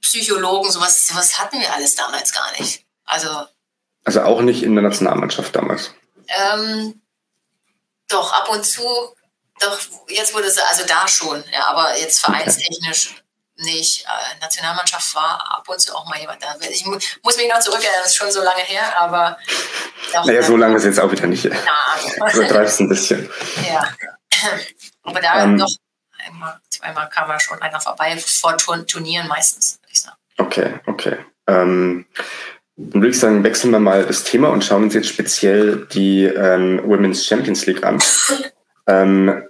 Psychologen, 0.00 0.70
sowas, 0.70 1.06
sowas 1.06 1.38
hatten 1.38 1.60
wir 1.60 1.72
alles 1.72 1.94
damals 1.94 2.32
gar 2.32 2.50
nicht. 2.58 2.84
Also, 3.04 3.46
also 4.04 4.22
auch 4.22 4.40
nicht 4.40 4.62
in 4.62 4.74
der 4.74 4.82
Nationalmannschaft 4.82 5.54
damals. 5.54 5.94
Ähm, 6.26 7.00
doch, 8.08 8.32
ab 8.32 8.48
und 8.48 8.64
zu, 8.64 8.82
doch, 9.60 9.78
jetzt 10.08 10.34
wurde 10.34 10.46
es, 10.46 10.58
also 10.58 10.84
da 10.86 11.06
schon, 11.06 11.44
ja, 11.52 11.66
aber 11.66 11.96
jetzt 11.98 12.20
vereinstechnisch 12.20 13.22
nicht. 13.60 14.04
Äh, 14.04 14.40
Nationalmannschaft 14.40 15.14
war 15.14 15.58
ab 15.58 15.68
und 15.68 15.80
zu 15.80 15.94
auch 15.94 16.08
mal 16.08 16.18
jemand 16.18 16.42
da. 16.42 16.54
Ich 16.70 16.84
mu 16.86 16.98
muss 17.22 17.36
mich 17.36 17.48
noch 17.48 17.60
zurückerinnern, 17.60 18.00
das 18.02 18.12
ist 18.12 18.16
schon 18.16 18.30
so 18.30 18.42
lange 18.42 18.62
her, 18.62 18.98
aber. 18.98 19.38
Naja, 20.24 20.42
so 20.42 20.56
lange 20.56 20.76
ist 20.76 20.84
jetzt 20.84 21.00
auch 21.00 21.10
wieder 21.10 21.26
nicht. 21.26 21.44
Ja. 21.44 21.52
Übertreibst 22.32 22.80
ein 22.80 22.88
bisschen. 22.88 23.28
Ja. 23.66 23.88
Aber 25.02 25.20
da 25.20 25.44
ähm, 25.44 25.56
noch 25.56 25.70
einmal, 26.26 26.60
zweimal 26.68 27.08
kam 27.08 27.30
er 27.30 27.40
schon 27.40 27.60
einer 27.60 27.80
vorbei, 27.80 28.16
vor 28.18 28.56
Turnieren 28.56 29.28
meistens, 29.28 29.78
würde 29.80 29.92
ich 29.92 30.00
sagen. 30.00 30.16
Okay, 30.38 30.80
okay. 30.86 31.18
Ähm, 31.46 32.06
dann 32.76 33.02
würde 33.02 33.10
ich 33.10 33.20
sagen, 33.20 33.44
wechseln 33.44 33.72
wir 33.72 33.80
mal 33.80 34.06
das 34.06 34.24
Thema 34.24 34.48
und 34.48 34.64
schauen 34.64 34.84
uns 34.84 34.94
jetzt 34.94 35.08
speziell 35.08 35.86
die 35.92 36.24
ähm, 36.24 36.80
Women's 36.84 37.26
Champions 37.26 37.66
League 37.66 37.84
an. 37.84 38.02
ähm, 38.86 39.48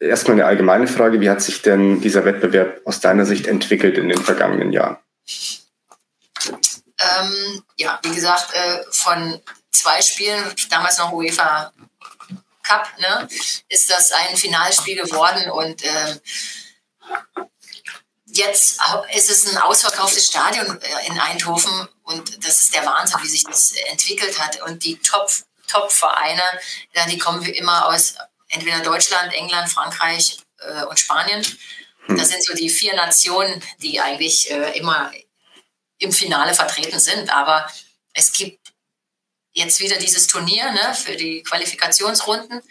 erstmal 0.00 0.36
eine 0.36 0.46
allgemeine 0.46 0.86
Frage. 0.86 1.20
Wie 1.20 1.30
hat 1.30 1.42
sich 1.42 1.62
denn 1.62 2.00
dieser 2.00 2.24
Wettbewerb 2.24 2.80
aus 2.84 3.00
deiner 3.00 3.26
Sicht 3.26 3.46
entwickelt 3.46 3.98
in 3.98 4.08
den 4.08 4.22
vergangenen 4.22 4.72
Jahren? 4.72 4.98
Ähm, 6.98 7.62
ja, 7.76 7.98
wie 8.02 8.14
gesagt, 8.14 8.54
äh, 8.54 8.82
von 8.90 9.40
zwei 9.72 10.00
Spielen, 10.00 10.44
damals 10.70 10.98
noch 10.98 11.12
UEFA 11.12 11.72
Cup, 12.62 12.88
ne, 12.98 13.28
ist 13.68 13.90
das 13.90 14.12
ein 14.12 14.36
Finalspiel 14.36 14.96
geworden 14.96 15.50
und 15.50 15.84
äh, 15.84 16.20
jetzt 18.26 18.80
ist 19.14 19.30
es 19.30 19.50
ein 19.50 19.58
ausverkauftes 19.58 20.28
Stadion 20.28 20.80
äh, 20.80 21.06
in 21.06 21.18
Eindhoven 21.18 21.88
und 22.04 22.44
das 22.46 22.62
ist 22.62 22.74
der 22.74 22.86
Wahnsinn, 22.86 23.20
wie 23.22 23.28
sich 23.28 23.44
das 23.44 23.72
entwickelt 23.90 24.38
hat. 24.38 24.62
Und 24.62 24.84
die 24.84 24.98
Top-Vereine, 24.98 26.42
Top 26.92 27.08
die 27.08 27.18
kommen 27.18 27.44
wie 27.44 27.50
immer 27.50 27.86
aus 27.86 28.14
entweder 28.54 28.80
Deutschland, 28.80 29.32
England, 29.34 29.70
Frankreich 29.70 30.38
äh, 30.58 30.84
und 30.84 30.98
Spanien. 30.98 31.44
Hm. 32.06 32.16
Das 32.16 32.28
sind 32.28 32.44
so 32.44 32.54
die 32.54 32.70
vier 32.70 32.94
Nationen, 32.94 33.62
die 33.78 34.00
eigentlich 34.00 34.50
äh, 34.50 34.78
immer 34.78 35.12
im 35.98 36.12
Finale 36.12 36.54
vertreten 36.54 36.98
sind. 36.98 37.30
Aber 37.30 37.70
es 38.12 38.32
gibt 38.32 38.72
jetzt 39.52 39.80
wieder 39.80 39.96
dieses 39.96 40.26
Turnier 40.26 40.70
ne, 40.72 40.94
für 40.94 41.16
die 41.16 41.42
Qualifikationsrunden. 41.42 42.62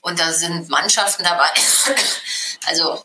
Und 0.00 0.20
da 0.20 0.32
sind 0.32 0.68
Mannschaften 0.68 1.24
dabei. 1.24 1.50
also 2.66 3.02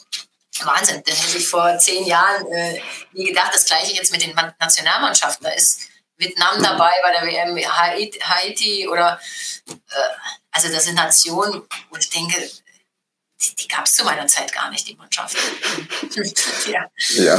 Wahnsinn. 0.62 1.02
Da 1.06 1.14
hätte 1.14 1.38
ich 1.38 1.48
vor 1.48 1.78
zehn 1.80 2.06
Jahren 2.06 2.46
äh, 2.52 2.82
nie 3.12 3.26
gedacht. 3.26 3.52
Das 3.54 3.66
gleiche 3.66 3.94
jetzt 3.94 4.12
mit 4.12 4.22
den 4.22 4.36
Nationalmannschaften. 4.60 5.46
Da 5.46 5.52
ist 5.52 5.90
Vietnam 6.18 6.62
dabei 6.62 6.92
bei 7.02 7.12
der 7.12 7.26
WM, 7.26 7.58
Haiti 7.58 8.88
oder 8.88 9.20
äh, 9.68 10.43
also 10.54 10.70
das 10.70 10.86
sind 10.86 10.96
Nationen, 10.96 11.64
wo 11.90 11.98
ich 11.98 12.10
denke, 12.10 12.38
die, 13.42 13.56
die 13.56 13.68
gab 13.68 13.86
es 13.86 13.92
zu 13.94 14.06
meiner 14.06 14.28
Zeit 14.28 14.54
gar 14.54 14.70
nicht, 14.70 14.88
die 14.88 14.96
Mannschaft. 14.96 15.38
ja. 16.68 16.86
ja. 17.16 17.36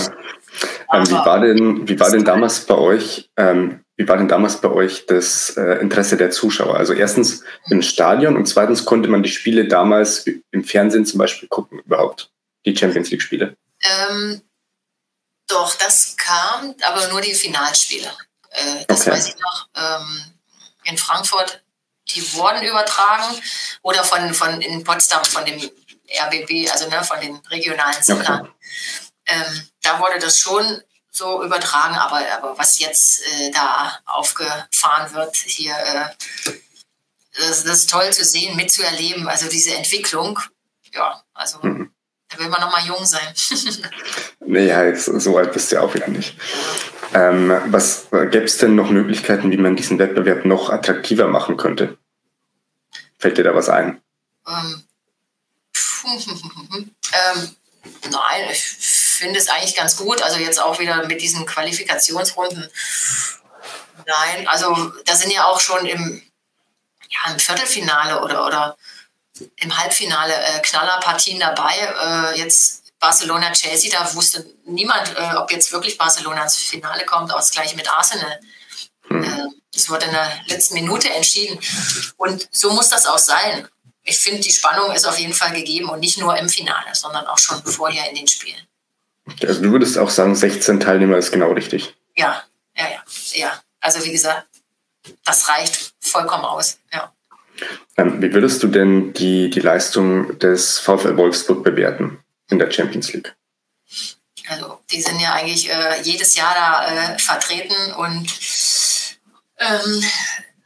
Ähm, 0.92 1.08
wie, 1.08 1.14
war 1.14 1.40
denn, 1.40 1.88
wie 1.88 1.98
war 1.98 2.10
denn 2.10 2.24
damals 2.24 2.60
bei 2.66 2.74
euch, 2.74 3.30
ähm, 3.36 3.84
wie 3.96 4.06
war 4.06 4.16
denn 4.16 4.28
damals 4.28 4.60
bei 4.60 4.70
euch 4.70 5.06
das 5.06 5.56
äh, 5.56 5.80
Interesse 5.80 6.16
der 6.16 6.30
Zuschauer? 6.30 6.76
Also 6.76 6.92
erstens 6.92 7.44
im 7.70 7.82
Stadion 7.82 8.36
und 8.36 8.46
zweitens 8.46 8.84
konnte 8.84 9.08
man 9.08 9.22
die 9.22 9.30
Spiele 9.30 9.66
damals 9.66 10.26
im 10.50 10.64
Fernsehen 10.64 11.06
zum 11.06 11.18
Beispiel 11.18 11.48
gucken 11.48 11.78
überhaupt, 11.78 12.30
die 12.66 12.76
Champions 12.76 13.10
League 13.10 13.22
Spiele? 13.22 13.56
Ähm, 13.82 14.42
doch, 15.46 15.74
das 15.76 16.16
kam, 16.16 16.74
aber 16.82 17.08
nur 17.08 17.20
die 17.20 17.34
Finalspiele. 17.34 18.10
Äh, 18.50 18.84
das 18.88 19.02
okay. 19.02 19.12
weiß 19.12 19.28
ich 19.28 19.36
noch. 19.36 19.68
Ähm, 19.76 20.34
in 20.84 20.98
Frankfurt 20.98 21.63
die 22.08 22.34
wurden 22.34 22.62
übertragen 22.62 23.40
oder 23.82 24.04
von, 24.04 24.34
von 24.34 24.60
in 24.60 24.84
Potsdam 24.84 25.24
von 25.24 25.44
dem 25.44 25.58
RBB, 25.58 26.70
also 26.70 26.88
ne, 26.88 27.02
von 27.02 27.20
den 27.20 27.36
regionalen 27.50 28.02
Sendern. 28.02 28.40
Okay. 28.40 28.50
Ähm, 29.26 29.68
da 29.82 29.98
wurde 30.00 30.18
das 30.18 30.38
schon 30.38 30.82
so 31.10 31.42
übertragen, 31.42 31.94
aber, 31.94 32.20
aber 32.32 32.58
was 32.58 32.78
jetzt 32.78 33.22
äh, 33.26 33.50
da 33.50 33.98
aufgefahren 34.04 35.14
wird 35.14 35.36
hier, 35.36 35.74
äh, 35.74 36.52
das, 37.36 37.64
das, 37.64 37.80
ist 37.80 37.90
toll 37.90 38.12
zu 38.12 38.24
sehen, 38.24 38.56
mitzuerleben, 38.56 39.28
also 39.28 39.48
diese 39.48 39.74
Entwicklung, 39.74 40.38
ja, 40.92 41.22
also 41.32 41.58
mhm. 41.62 41.92
da 42.28 42.38
will 42.38 42.48
man 42.48 42.60
noch 42.60 42.70
mal 42.70 42.84
jung 42.84 43.04
sein. 43.04 43.34
naja, 44.40 44.94
so 44.96 45.36
alt 45.38 45.52
bist 45.52 45.72
du 45.72 45.76
ja 45.76 45.82
auch 45.82 45.94
wieder 45.94 46.08
nicht. 46.08 46.36
Ähm, 47.14 47.56
was 47.66 48.08
gäbe 48.10 48.44
es 48.44 48.58
denn 48.58 48.74
noch 48.74 48.90
Möglichkeiten, 48.90 49.52
wie 49.52 49.56
man 49.56 49.76
diesen 49.76 50.00
Wettbewerb 50.00 50.44
noch 50.44 50.70
attraktiver 50.70 51.28
machen 51.28 51.56
könnte? 51.56 51.96
Fällt 53.18 53.38
dir 53.38 53.44
da 53.44 53.54
was 53.54 53.68
ein? 53.68 54.02
Ähm, 54.48 54.82
ähm, 56.74 57.56
nein, 58.10 58.50
ich 58.50 58.64
finde 58.64 59.38
es 59.38 59.48
eigentlich 59.48 59.76
ganz 59.76 59.96
gut. 59.96 60.22
Also 60.22 60.38
jetzt 60.38 60.60
auch 60.60 60.78
wieder 60.80 61.06
mit 61.06 61.22
diesen 61.22 61.46
Qualifikationsrunden. 61.46 62.68
Nein, 64.06 64.48
also 64.48 64.92
da 65.04 65.14
sind 65.14 65.32
ja 65.32 65.46
auch 65.46 65.60
schon 65.60 65.86
im, 65.86 66.22
ja, 67.08 67.32
im 67.32 67.38
Viertelfinale 67.38 68.22
oder, 68.22 68.44
oder 68.44 68.76
im 69.56 69.78
Halbfinale 69.78 70.34
äh, 70.34 70.60
Knallerpartien 70.60 71.40
dabei. 71.40 71.74
Äh, 72.34 72.38
jetzt 72.38 72.83
Barcelona-Chelsea, 73.04 73.90
da 73.90 74.14
wusste 74.14 74.46
niemand, 74.64 75.14
äh, 75.14 75.36
ob 75.36 75.52
jetzt 75.52 75.70
wirklich 75.72 75.98
Barcelona 75.98 76.44
ins 76.44 76.56
Finale 76.56 77.04
kommt, 77.04 77.30
gleiche 77.52 77.76
mit 77.76 77.86
Arsenal. 77.90 78.40
Hm. 79.08 79.52
Das 79.74 79.90
wurde 79.90 80.06
in 80.06 80.12
der 80.12 80.32
letzten 80.46 80.74
Minute 80.74 81.10
entschieden. 81.10 81.58
Und 82.16 82.48
so 82.50 82.72
muss 82.72 82.88
das 82.88 83.06
auch 83.06 83.18
sein. 83.18 83.68
Ich 84.04 84.18
finde, 84.18 84.40
die 84.40 84.52
Spannung 84.52 84.90
ist 84.92 85.06
auf 85.06 85.18
jeden 85.18 85.34
Fall 85.34 85.52
gegeben 85.52 85.90
und 85.90 86.00
nicht 86.00 86.18
nur 86.18 86.34
im 86.38 86.48
Finale, 86.48 86.94
sondern 86.94 87.26
auch 87.26 87.36
schon 87.36 87.62
vorher 87.64 88.08
in 88.08 88.16
den 88.16 88.26
Spielen. 88.26 88.60
Also 89.42 89.60
du 89.60 89.70
würdest 89.70 89.98
auch 89.98 90.10
sagen, 90.10 90.34
16 90.34 90.80
Teilnehmer 90.80 91.18
ist 91.18 91.30
genau 91.30 91.52
richtig. 91.52 91.94
Ja, 92.16 92.42
ja, 92.74 92.88
ja, 92.88 93.02
ja. 93.34 93.62
Also 93.80 94.02
wie 94.02 94.12
gesagt, 94.12 94.46
das 95.24 95.48
reicht 95.50 95.92
vollkommen 96.00 96.44
aus. 96.44 96.78
Ja. 96.90 97.12
Ähm, 97.98 98.22
wie 98.22 98.32
würdest 98.32 98.62
du 98.62 98.68
denn 98.68 99.12
die, 99.12 99.50
die 99.50 99.60
Leistung 99.60 100.38
des 100.38 100.78
VfL 100.78 101.18
Wolfsburg 101.18 101.62
bewerten 101.62 102.23
in 102.50 102.58
der 102.58 102.70
Champions 102.70 103.12
League? 103.12 103.34
Also 104.48 104.80
die 104.90 105.00
sind 105.00 105.20
ja 105.20 105.32
eigentlich 105.32 105.70
äh, 105.70 106.02
jedes 106.02 106.34
Jahr 106.34 106.54
da 106.54 106.86
äh, 106.86 107.18
vertreten 107.18 107.92
und 107.94 108.28
ähm, 109.58 110.04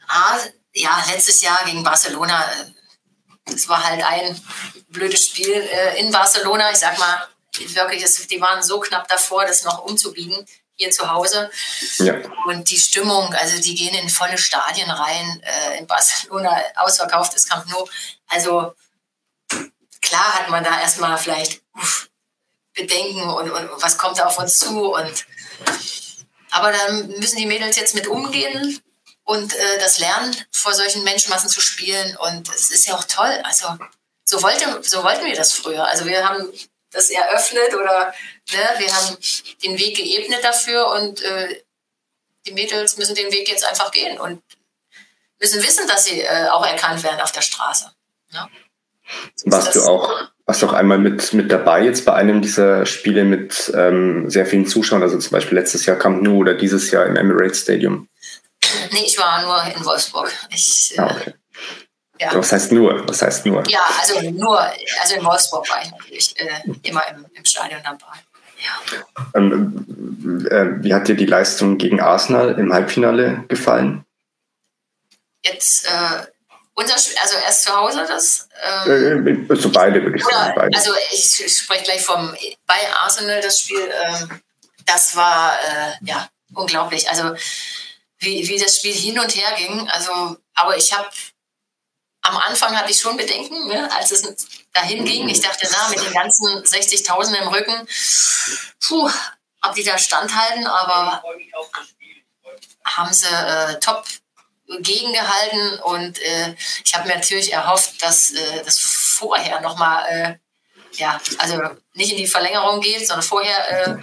ah, 0.08 0.38
ja, 0.72 1.04
letztes 1.10 1.42
Jahr 1.42 1.64
gegen 1.64 1.84
Barcelona, 1.84 2.42
äh, 2.42 3.52
das 3.52 3.68
war 3.68 3.82
halt 3.84 4.02
ein 4.02 4.40
blödes 4.88 5.26
Spiel 5.26 5.52
äh, 5.52 6.00
in 6.00 6.10
Barcelona. 6.10 6.70
Ich 6.70 6.78
sag 6.78 6.98
mal, 6.98 7.28
wirklich, 7.56 8.02
das, 8.02 8.26
die 8.26 8.40
waren 8.40 8.62
so 8.62 8.80
knapp 8.80 9.08
davor, 9.08 9.44
das 9.44 9.64
noch 9.64 9.84
umzubiegen 9.84 10.46
hier 10.74 10.90
zu 10.90 11.10
Hause. 11.10 11.50
Ja. 11.98 12.14
Und 12.46 12.70
die 12.70 12.78
Stimmung, 12.78 13.34
also 13.34 13.60
die 13.60 13.74
gehen 13.74 13.94
in 13.94 14.08
volle 14.08 14.38
Stadien 14.38 14.90
rein, 14.90 15.42
äh, 15.42 15.78
in 15.78 15.86
Barcelona 15.86 16.56
ausverkauftes 16.76 17.48
Camp 17.48 17.66
Nou. 17.68 17.88
Also 18.28 18.74
klar 20.00 20.34
hat 20.34 20.50
man 20.50 20.62
da 20.62 20.80
erstmal 20.80 21.18
vielleicht 21.18 21.62
Bedenken 22.74 23.22
und, 23.22 23.50
und 23.50 23.82
was 23.82 23.98
kommt 23.98 24.18
da 24.18 24.26
auf 24.26 24.38
uns 24.38 24.54
zu. 24.54 24.94
Und, 24.94 25.26
aber 26.50 26.72
dann 26.72 27.08
müssen 27.18 27.36
die 27.36 27.46
Mädels 27.46 27.76
jetzt 27.76 27.94
mit 27.94 28.06
umgehen 28.06 28.80
und 29.24 29.54
äh, 29.54 29.78
das 29.78 29.98
lernen, 29.98 30.36
vor 30.52 30.72
solchen 30.72 31.04
Menschenmassen 31.04 31.48
zu 31.48 31.60
spielen. 31.60 32.16
Und 32.16 32.48
es 32.48 32.70
ist 32.70 32.86
ja 32.86 32.94
auch 32.94 33.04
toll. 33.04 33.40
Also 33.44 33.76
so, 34.24 34.42
wollte, 34.42 34.82
so 34.82 35.02
wollten 35.02 35.26
wir 35.26 35.34
das 35.34 35.52
früher. 35.52 35.86
Also 35.86 36.06
wir 36.06 36.26
haben 36.26 36.52
das 36.90 37.10
eröffnet 37.10 37.74
oder 37.74 38.14
ne, 38.52 38.74
wir 38.78 38.94
haben 38.94 39.18
den 39.62 39.78
Weg 39.78 39.96
geebnet 39.96 40.42
dafür 40.42 40.88
und 40.88 41.20
äh, 41.22 41.62
die 42.46 42.52
Mädels 42.52 42.96
müssen 42.96 43.14
den 43.14 43.30
Weg 43.32 43.48
jetzt 43.48 43.64
einfach 43.64 43.90
gehen 43.90 44.18
und 44.18 44.42
müssen 45.38 45.62
wissen, 45.62 45.86
dass 45.86 46.04
sie 46.04 46.22
äh, 46.22 46.48
auch 46.48 46.64
erkannt 46.64 47.02
werden 47.02 47.20
auf 47.20 47.32
der 47.32 47.42
Straße. 47.42 47.92
Ne? 48.32 48.48
Warst 49.44 49.74
du 49.74 49.84
auch, 49.84 50.30
warst 50.48 50.62
du 50.62 50.66
auch 50.66 50.72
einmal 50.72 50.96
mit, 50.96 51.34
mit 51.34 51.52
dabei 51.52 51.84
jetzt 51.84 52.06
bei 52.06 52.14
einem 52.14 52.40
dieser 52.40 52.86
Spiele 52.86 53.24
mit 53.24 53.70
ähm, 53.76 54.30
sehr 54.30 54.46
vielen 54.46 54.66
Zuschauern, 54.66 55.02
also 55.02 55.18
zum 55.18 55.30
Beispiel 55.30 55.58
letztes 55.58 55.84
Jahr 55.84 55.98
Camp 55.98 56.22
Nou 56.22 56.38
oder 56.38 56.54
dieses 56.54 56.90
Jahr 56.90 57.04
im 57.04 57.16
Emirates 57.16 57.60
Stadium? 57.60 58.08
Nee, 58.90 59.04
ich 59.04 59.18
war 59.18 59.42
nur 59.42 59.76
in 59.76 59.84
Wolfsburg. 59.84 60.32
Ich, 60.48 60.94
ah, 60.96 61.14
okay. 61.14 61.34
Ja. 62.18 62.34
Was 62.34 62.50
heißt 62.50 62.72
nur? 62.72 63.06
Was 63.06 63.20
heißt 63.20 63.44
nur? 63.44 63.62
Ja, 63.68 63.80
also 64.00 64.22
nur, 64.30 64.58
also 64.58 65.16
in 65.16 65.24
Wolfsburg 65.24 65.68
war 65.68 65.82
ich 65.82 65.90
natürlich 65.90 66.34
äh, 66.40 66.72
immer 66.82 67.02
im, 67.10 67.26
im 67.34 67.44
Stadion 67.44 67.82
dabei. 67.84 68.06
Ja. 68.58 69.38
Ähm, 69.38 70.46
äh, 70.50 70.82
wie 70.82 70.94
hat 70.94 71.08
dir 71.08 71.14
die 71.14 71.26
Leistung 71.26 71.76
gegen 71.76 72.00
Arsenal 72.00 72.58
im 72.58 72.72
Halbfinale 72.72 73.44
gefallen? 73.48 74.06
Jetzt 75.44 75.86
äh, 75.86 76.26
unser, 76.78 76.94
also 76.94 77.36
erst 77.44 77.64
zu 77.64 77.76
Hause 77.76 78.04
das. 78.06 78.48
Ähm, 78.86 79.26
äh, 79.26 79.52
also 79.52 79.70
beide 79.70 80.02
würde 80.02 80.16
ich 80.16 80.24
sagen. 80.24 80.52
Beide. 80.54 80.76
Also 80.76 80.92
ich, 81.12 81.44
ich 81.44 81.58
spreche 81.58 81.84
gleich 81.84 82.02
vom 82.02 82.34
bei 82.66 82.94
Arsenal 83.00 83.40
das 83.40 83.60
Spiel. 83.60 83.92
Ähm, 84.04 84.40
das 84.86 85.16
war 85.16 85.54
äh, 85.54 85.92
ja 86.02 86.28
unglaublich. 86.54 87.10
Also 87.10 87.34
wie, 88.20 88.46
wie 88.48 88.58
das 88.58 88.76
Spiel 88.76 88.94
hin 88.94 89.18
und 89.18 89.34
her 89.34 89.52
ging. 89.56 89.88
Also, 89.90 90.36
aber 90.54 90.76
ich 90.76 90.96
habe 90.96 91.08
am 92.22 92.36
Anfang 92.36 92.76
hatte 92.76 92.90
ich 92.90 93.00
schon 93.00 93.16
Bedenken, 93.16 93.68
ne, 93.68 93.90
als 93.96 94.10
es 94.12 94.46
dahin 94.72 95.04
ging. 95.04 95.28
Ich 95.28 95.40
dachte, 95.40 95.68
na, 95.70 95.88
mit 95.88 96.04
den 96.04 96.12
ganzen 96.12 96.46
60.000 96.46 97.34
im 97.34 97.48
Rücken, 97.48 97.88
puh, 98.80 99.10
ob 99.62 99.74
die 99.74 99.84
da 99.84 99.98
standhalten, 99.98 100.66
aber 100.66 101.22
haben 102.84 103.12
sie 103.12 103.26
äh, 103.26 103.78
top 103.80 104.04
gegengehalten 104.80 105.80
und 105.80 106.20
äh, 106.20 106.54
ich 106.84 106.94
habe 106.94 107.08
mir 107.08 107.14
natürlich 107.14 107.52
erhofft, 107.52 108.02
dass 108.02 108.32
äh, 108.32 108.62
das 108.64 108.78
vorher 108.78 109.60
nochmal, 109.60 110.04
äh, 110.08 110.98
ja, 110.98 111.20
also 111.38 111.60
nicht 111.94 112.12
in 112.12 112.18
die 112.18 112.26
Verlängerung 112.26 112.80
geht, 112.80 113.06
sondern 113.06 113.22
vorher 113.22 113.70
äh, 113.70 113.96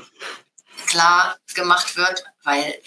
klar 0.88 1.38
gemacht 1.54 1.96
wird, 1.96 2.24
weil 2.44 2.80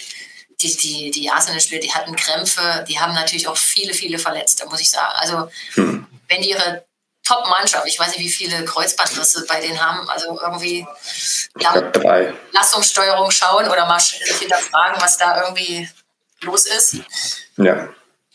die, 0.61 0.77
die, 0.77 1.11
die 1.11 1.31
Arsenal-Spieler, 1.31 1.81
die 1.81 1.93
hatten 1.93 2.17
Krämpfe, 2.17 2.85
die 2.88 2.99
haben 2.99 3.14
natürlich 3.14 3.47
auch 3.47 3.57
viele, 3.57 3.95
viele 3.95 4.19
Verletzte, 4.19 4.67
muss 4.67 4.81
ich 4.81 4.91
sagen. 4.91 5.12
Also, 5.14 5.51
hm. 5.75 6.07
wenn 6.29 6.43
die 6.43 6.51
ihre 6.51 6.85
Top-Mannschaft, 7.25 7.87
ich 7.87 7.99
weiß 7.99 8.09
nicht, 8.09 8.21
wie 8.21 8.31
viele 8.31 8.64
Kreuzbandrisse 8.64 9.45
bei 9.47 9.61
denen 9.61 9.81
haben, 9.81 10.09
also 10.09 10.41
irgendwie. 10.41 10.87
Lastungssteuerung 12.53 13.31
schauen 13.31 13.69
oder 13.69 13.87
mal 13.87 14.01
hinterfragen, 14.01 15.01
was 15.01 15.19
da 15.19 15.45
irgendwie 15.45 15.88
los 16.42 16.66
ist. 16.66 16.96
Ja. 17.57 17.88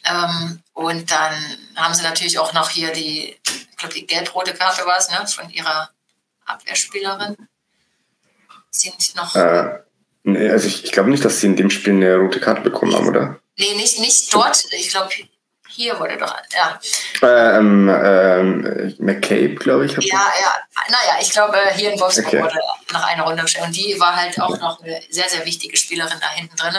Ähm, 0.06 0.62
und 0.74 1.12
dann 1.12 1.34
haben 1.76 1.94
sie 1.94 2.04
natürlich 2.04 2.38
auch 2.40 2.54
noch 2.54 2.70
hier 2.70 2.92
die, 2.92 3.38
ich 3.46 3.78
glaube, 3.78 3.94
die 3.94 4.06
gelb-rote 4.06 4.54
Karte 4.54 4.86
war 4.86 4.98
es, 4.98 5.10
ne, 5.10 5.26
von 5.28 5.50
ihrer 5.50 5.90
Abwehrspielerin. 6.46 7.38
Sind 8.72 9.16
noch. 9.16 9.36
Äh, 9.36 9.80
Nee, 10.24 10.50
also 10.50 10.68
ich, 10.68 10.86
ich 10.86 10.92
glaube 10.92 11.10
nicht, 11.10 11.24
dass 11.26 11.42
sie 11.42 11.48
in 11.48 11.56
dem 11.56 11.70
Spiel 11.70 11.94
eine 11.94 12.16
rote 12.16 12.40
Karte 12.40 12.62
bekommen 12.62 12.96
haben, 12.96 13.08
oder? 13.10 13.40
Nee, 13.58 13.76
nicht, 13.76 14.00
nicht 14.00 14.34
dort. 14.34 14.64
Ich 14.72 14.90
glaube, 14.90 15.10
hier 15.68 16.00
wurde 16.00 16.18
doch, 16.18 16.34
ja. 16.54 16.80
Ähm, 17.22 17.90
ähm, 17.90 18.96
McCabe, 19.00 19.56
glaube 19.56 19.86
ich. 19.86 19.92
Ja, 19.92 20.02
ja. 20.42 20.54
Naja, 20.90 21.22
ich 21.22 21.32
glaube, 21.32 21.58
hier 21.76 21.92
in 21.92 22.00
Wolfsburg 22.00 22.28
okay. 22.28 22.42
wurde 22.42 22.60
nach 22.94 23.06
einer 23.06 23.24
Runde 23.24 23.44
gestellt. 23.44 23.66
Und 23.66 23.76
die 23.76 24.00
war 24.00 24.16
halt 24.16 24.40
auch 24.40 24.58
noch 24.60 24.82
eine 24.82 25.02
sehr, 25.10 25.28
sehr 25.28 25.46
wichtige 25.46 25.76
Spielerin 25.76 26.18
da 26.22 26.30
hinten 26.30 26.56
drin. 26.56 26.78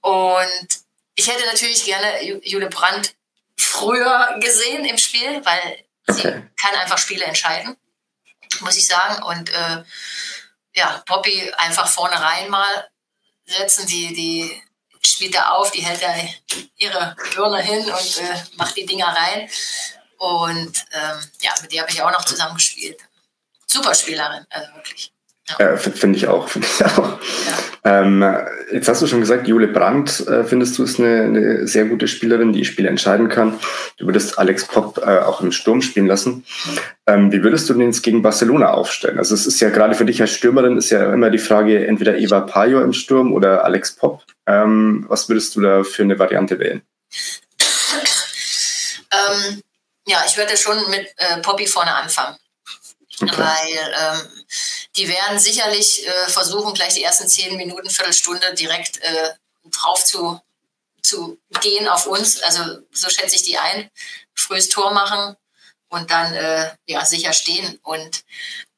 Und 0.00 0.68
ich 1.14 1.28
hätte 1.28 1.46
natürlich 1.46 1.84
gerne 1.84 2.22
Jule 2.44 2.68
Brandt 2.68 3.14
früher 3.56 4.36
gesehen 4.40 4.84
im 4.84 4.98
Spiel, 4.98 5.44
weil 5.44 5.84
sie 6.08 6.22
kann 6.22 6.74
einfach 6.80 6.98
Spiele 6.98 7.24
entscheiden, 7.24 7.76
muss 8.60 8.76
ich 8.76 8.86
sagen. 8.86 9.22
Und 9.22 9.50
äh, 9.50 9.84
ja, 10.74 11.02
Poppy 11.06 11.52
einfach 11.58 11.88
vorne 11.88 12.20
rein 12.20 12.48
mal 12.48 12.88
setzen, 13.44 13.86
die, 13.86 14.14
die 14.14 14.62
spielt 15.04 15.34
da 15.34 15.50
auf, 15.50 15.70
die 15.70 15.84
hält 15.84 16.02
da 16.02 16.14
ihre 16.76 17.16
Birne 17.34 17.62
hin 17.62 17.84
und 17.84 18.18
äh, 18.18 18.44
macht 18.56 18.76
die 18.76 18.86
Dinger 18.86 19.08
rein. 19.08 19.50
Und 20.18 20.84
ähm, 20.92 21.30
ja, 21.40 21.54
mit 21.62 21.72
der 21.72 21.82
habe 21.82 21.92
ich 21.92 22.02
auch 22.02 22.12
noch 22.12 22.24
zusammen 22.24 22.54
gespielt. 22.54 23.00
Super 23.66 23.94
Spielerin, 23.94 24.46
also 24.50 24.74
wirklich. 24.74 25.12
Ja. 25.58 25.72
Äh, 25.72 25.76
Finde 25.76 26.16
ich 26.16 26.28
auch. 26.28 26.48
Find 26.50 26.64
ich 26.64 26.84
auch. 26.84 27.18
Ja. 27.84 28.02
Ähm, 28.02 28.22
jetzt 28.72 28.88
hast 28.88 29.00
du 29.00 29.06
schon 29.06 29.20
gesagt, 29.20 29.48
Jule 29.48 29.68
Brandt 29.68 30.26
äh, 30.28 30.44
findest 30.44 30.78
du 30.78 30.84
ist 30.84 30.98
eine, 30.98 31.22
eine, 31.22 31.66
sehr 31.66 31.86
gute 31.86 32.08
Spielerin, 32.08 32.52
die 32.52 32.64
Spiele 32.64 32.88
entscheiden 32.88 33.28
kann. 33.28 33.58
Du 33.96 34.06
würdest 34.06 34.38
Alex 34.38 34.66
Popp 34.66 34.98
äh, 34.98 35.20
auch 35.20 35.40
im 35.40 35.50
Sturm 35.50 35.80
spielen 35.80 36.06
lassen. 36.06 36.44
Ähm, 37.06 37.32
wie 37.32 37.42
würdest 37.42 37.68
du 37.68 37.74
denn 37.74 37.86
jetzt 37.86 38.02
gegen 38.02 38.22
Barcelona 38.22 38.72
aufstellen? 38.72 39.18
Also 39.18 39.34
es 39.34 39.46
ist 39.46 39.60
ja 39.60 39.70
gerade 39.70 39.94
für 39.94 40.04
dich 40.04 40.20
als 40.20 40.30
Stürmerin 40.30 40.76
ist 40.76 40.90
ja 40.90 41.12
immer 41.12 41.30
die 41.30 41.38
Frage, 41.38 41.86
entweder 41.86 42.18
Eva 42.18 42.40
Payo 42.40 42.82
im 42.82 42.92
Sturm 42.92 43.32
oder 43.32 43.64
Alex 43.64 43.96
Popp. 43.96 44.24
Ähm, 44.46 45.06
was 45.08 45.28
würdest 45.28 45.56
du 45.56 45.62
da 45.62 45.82
für 45.82 46.02
eine 46.02 46.18
Variante 46.18 46.58
wählen? 46.58 46.82
Ähm, 49.12 49.62
ja, 50.06 50.22
ich 50.26 50.36
würde 50.36 50.56
schon 50.56 50.78
mit 50.90 51.06
äh, 51.16 51.40
Poppy 51.40 51.66
vorne 51.66 51.94
anfangen. 51.94 52.36
Okay. 53.22 53.32
Weil 53.36 53.94
ähm, 54.02 54.39
die 55.00 55.08
werden 55.08 55.38
sicherlich 55.38 56.06
äh, 56.06 56.28
versuchen, 56.28 56.74
gleich 56.74 56.92
die 56.92 57.02
ersten 57.02 57.26
zehn 57.26 57.56
Minuten, 57.56 57.88
Viertelstunde 57.88 58.54
direkt 58.54 58.98
äh, 58.98 59.30
drauf 59.64 60.04
zu, 60.04 60.38
zu 61.00 61.38
gehen 61.62 61.88
auf 61.88 62.06
uns. 62.06 62.42
Also 62.42 62.80
so 62.92 63.08
schätze 63.08 63.36
ich 63.36 63.42
die 63.42 63.56
ein. 63.56 63.90
Frühes 64.34 64.68
Tor 64.68 64.90
machen 64.92 65.36
und 65.88 66.10
dann 66.10 66.34
äh, 66.34 66.70
ja, 66.86 67.06
sicher 67.06 67.32
stehen. 67.32 67.78
Und 67.82 68.24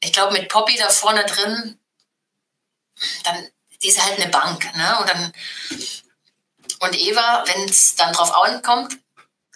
ich 0.00 0.12
glaube, 0.12 0.32
mit 0.34 0.48
Poppy 0.48 0.76
da 0.76 0.90
vorne 0.90 1.24
drin, 1.24 1.80
dann, 3.24 3.48
die 3.82 3.88
ist 3.88 4.00
halt 4.00 4.20
eine 4.20 4.30
Bank. 4.30 4.64
Ne? 4.76 4.98
Und, 5.00 5.08
dann, 5.08 5.32
und 6.78 6.96
Eva, 7.00 7.42
wenn 7.48 7.68
es 7.68 7.96
dann 7.96 8.12
drauf 8.12 8.32
ankommt, 8.32 8.96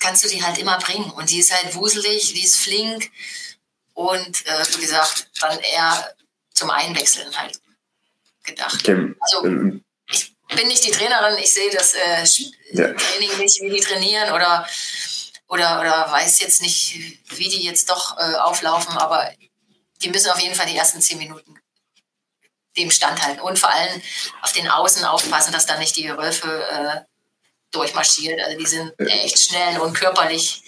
kannst 0.00 0.24
du 0.24 0.28
die 0.28 0.42
halt 0.42 0.58
immer 0.58 0.78
bringen. 0.78 1.12
Und 1.12 1.30
die 1.30 1.38
ist 1.38 1.54
halt 1.54 1.76
wuselig, 1.76 2.34
die 2.34 2.42
ist 2.42 2.56
flink. 2.56 3.12
Und 3.94 4.44
äh, 4.46 4.64
wie 4.74 4.80
gesagt, 4.80 5.28
dann 5.40 5.60
eher 5.60 6.16
zum 6.56 6.70
Einwechseln 6.70 7.36
halt 7.38 7.60
gedacht. 8.42 8.80
Okay. 8.80 9.14
Also 9.20 9.44
ähm, 9.44 9.84
ich 10.10 10.34
bin 10.48 10.68
nicht 10.68 10.84
die 10.84 10.90
Trainerin, 10.90 11.38
ich 11.38 11.52
sehe 11.52 11.70
das 11.70 11.94
äh, 11.94 12.24
ja. 12.72 12.92
Training 12.94 13.38
nicht, 13.38 13.60
wie 13.60 13.70
die 13.70 13.80
trainieren 13.80 14.32
oder, 14.32 14.66
oder, 15.48 15.80
oder 15.80 16.10
weiß 16.10 16.40
jetzt 16.40 16.62
nicht, 16.62 17.20
wie 17.36 17.48
die 17.48 17.64
jetzt 17.64 17.90
doch 17.90 18.18
äh, 18.18 18.34
auflaufen, 18.36 18.96
aber 18.96 19.30
die 20.02 20.08
müssen 20.08 20.30
auf 20.30 20.40
jeden 20.40 20.54
Fall 20.54 20.66
die 20.66 20.76
ersten 20.76 21.00
zehn 21.00 21.18
Minuten 21.18 21.58
dem 22.76 22.90
standhalten 22.90 23.40
und 23.40 23.58
vor 23.58 23.70
allem 23.70 24.02
auf 24.42 24.52
den 24.52 24.68
Außen 24.68 25.04
aufpassen, 25.04 25.52
dass 25.52 25.66
da 25.66 25.78
nicht 25.78 25.96
die 25.96 26.08
Wölfe 26.08 26.68
äh, 26.68 27.00
durchmarschiert. 27.70 28.38
Also 28.40 28.58
die 28.58 28.66
sind 28.66 28.92
echt 28.98 29.38
schnell 29.38 29.80
und 29.80 29.94
körperlich 29.94 30.62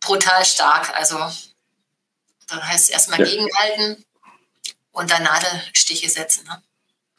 brutal 0.00 0.44
stark. 0.44 0.92
Also 0.96 1.18
da 2.48 2.66
heißt 2.66 2.84
es 2.84 2.90
erstmal 2.90 3.20
ja. 3.20 3.26
gegenhalten 3.26 4.04
und 4.92 5.10
dann 5.10 5.22
Nadelstiche 5.22 6.08
setzen. 6.08 6.44
Ne? 6.46 6.62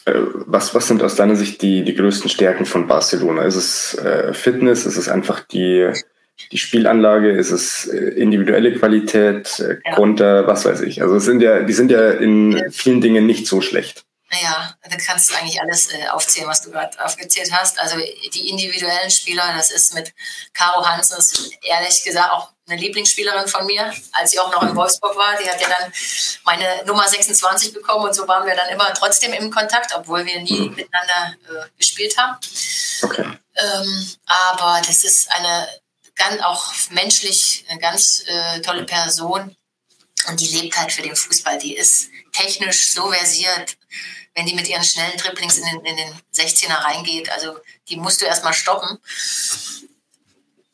Äh, 0.05 0.19
was, 0.45 0.73
was 0.73 0.88
sind 0.88 1.03
aus 1.03 1.15
deiner 1.15 1.36
Sicht 1.36 1.62
die, 1.62 1.83
die 1.83 1.95
größten 1.95 2.29
Stärken 2.29 2.65
von 2.65 2.88
Barcelona? 2.88 3.43
Ist 3.43 3.55
es 3.55 3.95
äh, 3.95 4.33
Fitness? 4.33 4.86
Ist 4.86 4.97
es 4.97 5.09
einfach 5.09 5.41
die, 5.41 5.91
die 6.51 6.57
Spielanlage? 6.57 7.31
Ist 7.31 7.51
es 7.51 7.88
äh, 7.88 7.97
individuelle 7.97 8.73
Qualität? 8.77 9.59
Äh, 9.59 9.79
ja. 9.86 9.95
Konter? 9.95 10.47
Was 10.47 10.65
weiß 10.65 10.81
ich? 10.81 11.01
Also 11.01 11.15
es 11.15 11.25
sind 11.25 11.41
ja, 11.41 11.62
die 11.62 11.73
sind 11.73 11.91
ja 11.91 12.12
in 12.12 12.71
vielen 12.71 13.01
Dingen 13.01 13.25
nicht 13.25 13.47
so 13.47 13.62
schlecht. 13.62 14.05
Naja, 14.31 14.75
da 14.81 14.97
kannst 14.97 15.29
du 15.29 15.36
eigentlich 15.36 15.62
alles 15.62 15.93
äh, 15.93 16.07
aufzählen, 16.07 16.47
was 16.47 16.63
du 16.63 16.71
gerade 16.71 17.03
aufgezählt 17.03 17.51
hast. 17.51 17.79
Also 17.79 17.97
die 18.33 18.49
individuellen 18.49 19.12
Spieler, 19.12 19.43
das 19.55 19.69
ist 19.71 19.93
mit 19.93 20.12
Caro 20.53 20.83
Hansen, 20.83 21.17
ehrlich 21.62 22.03
gesagt 22.03 22.31
auch 22.31 22.53
eine 22.67 22.80
Lieblingsspielerin 22.80 23.47
von 23.47 23.65
mir, 23.65 23.93
als 24.13 24.32
sie 24.32 24.39
auch 24.39 24.52
noch 24.52 24.63
in 24.63 24.76
Wolfsburg 24.76 25.15
war. 25.15 25.38
Die 25.38 25.49
hat 25.49 25.60
ja 25.60 25.67
dann 25.67 25.91
meine 26.45 26.86
Nummer 26.86 27.08
26 27.08 27.73
bekommen 27.73 28.06
und 28.06 28.13
so 28.13 28.28
waren 28.28 28.45
wir 28.47 28.56
dann 28.56 28.69
immer 28.69 28.93
trotzdem 28.93 29.34
im 29.34 29.52
Kontakt, 29.52 29.93
obwohl 29.95 30.26
wir 30.26 30.41
nie 30.41 30.69
mhm. 30.69 30.76
miteinander 30.76 31.36
äh, 31.49 31.65
gespielt 31.78 32.17
haben. 32.17 32.38
Okay. 33.02 33.26
Ähm, 33.56 34.12
aber 34.26 34.82
das 34.86 35.04
ist 35.04 35.32
eine 35.32 35.67
ganz 36.15 36.41
auch 36.41 36.71
menschlich 36.91 37.65
eine 37.67 37.80
ganz 37.80 38.23
äh, 38.28 38.62
tolle 38.62 38.84
Person 38.84 39.56
und 40.28 40.39
die 40.39 40.47
lebt 40.47 40.78
halt 40.78 40.91
für 40.91 41.02
den 41.02 41.15
Fußball. 41.15 41.58
Die 41.58 41.76
ist 41.76 42.10
technisch 42.32 42.93
so 42.93 43.12
versiert 43.12 43.76
wenn 44.36 44.45
die 44.45 44.56
mit 44.56 44.67
ihren 44.67 44.84
schnellen 44.84 45.17
Dribblings 45.17 45.58
in 45.58 45.65
den, 45.65 45.86
in 45.86 45.97
den 45.97 46.13
16er 46.36 46.84
reingeht. 46.84 47.32
Also 47.32 47.60
die 47.89 47.97
musst 47.97 48.21
du 48.21 48.26
erstmal 48.26 48.54
stoppen. 48.54 48.97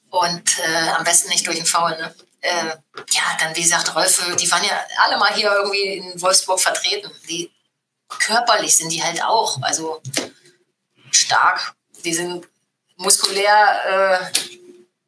Und 0.10 0.60
äh, 0.60 0.90
am 0.90 1.04
besten 1.04 1.30
nicht 1.30 1.46
durch 1.46 1.58
den 1.58 1.66
Foul. 1.66 1.92
Ne? 1.92 2.16
Äh, 2.42 2.66
ja, 3.12 3.38
dann 3.40 3.56
wie 3.56 3.62
gesagt, 3.62 3.96
Rolfe, 3.96 4.36
die 4.36 4.50
waren 4.52 4.64
ja 4.64 4.80
alle 4.98 5.18
mal 5.18 5.34
hier 5.34 5.52
irgendwie 5.52 5.98
in 5.98 6.22
Wolfsburg 6.22 6.60
vertreten. 6.60 7.12
Die 7.30 7.52
körperlich 8.08 8.76
sind 8.76 8.92
die 8.92 9.04
halt 9.04 9.24
auch, 9.24 9.62
also 9.62 10.02
stark. 11.12 11.76
Die 12.04 12.14
sind 12.14 12.48
muskulär 12.96 14.32
äh, 14.34 14.50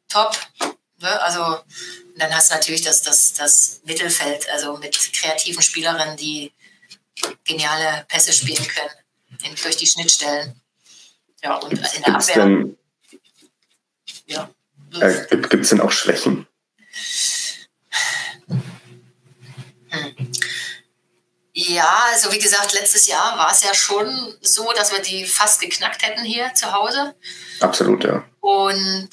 top. 0.08 0.36
Ne? 0.98 1.20
Also 1.22 1.60
dann 2.16 2.34
hast 2.34 2.50
du 2.50 2.54
natürlich 2.54 2.82
das, 2.82 3.02
das, 3.02 3.32
das 3.32 3.80
Mittelfeld, 3.84 4.48
also 4.50 4.76
mit 4.76 4.96
kreativen 5.12 5.62
Spielerinnen, 5.62 6.16
die 6.16 6.52
geniale 7.44 8.04
Pässe 8.08 8.32
spielen 8.32 8.66
können 8.66 8.90
in, 9.42 9.54
durch 9.56 9.76
die 9.76 9.86
Schnittstellen. 9.86 10.60
Ja, 11.42 11.56
und 11.56 11.72
in 11.72 12.02
der 12.02 12.14
Abwehr. 12.14 12.34
Denn, 12.36 12.78
ja. 14.26 14.50
Äh, 15.00 15.26
Gibt 15.28 15.54
es 15.54 15.70
denn 15.70 15.80
auch 15.80 15.90
Schwächen? 15.90 16.46
Ja, 21.54 22.06
also 22.10 22.32
wie 22.32 22.38
gesagt, 22.38 22.72
letztes 22.72 23.06
Jahr 23.06 23.36
war 23.36 23.52
es 23.52 23.62
ja 23.62 23.74
schon 23.74 24.34
so, 24.40 24.72
dass 24.72 24.90
wir 24.90 25.00
die 25.00 25.26
fast 25.26 25.60
geknackt 25.60 26.02
hätten 26.02 26.24
hier 26.24 26.52
zu 26.54 26.72
Hause. 26.72 27.14
Absolut, 27.60 28.04
ja. 28.04 28.24
Und 28.40 29.08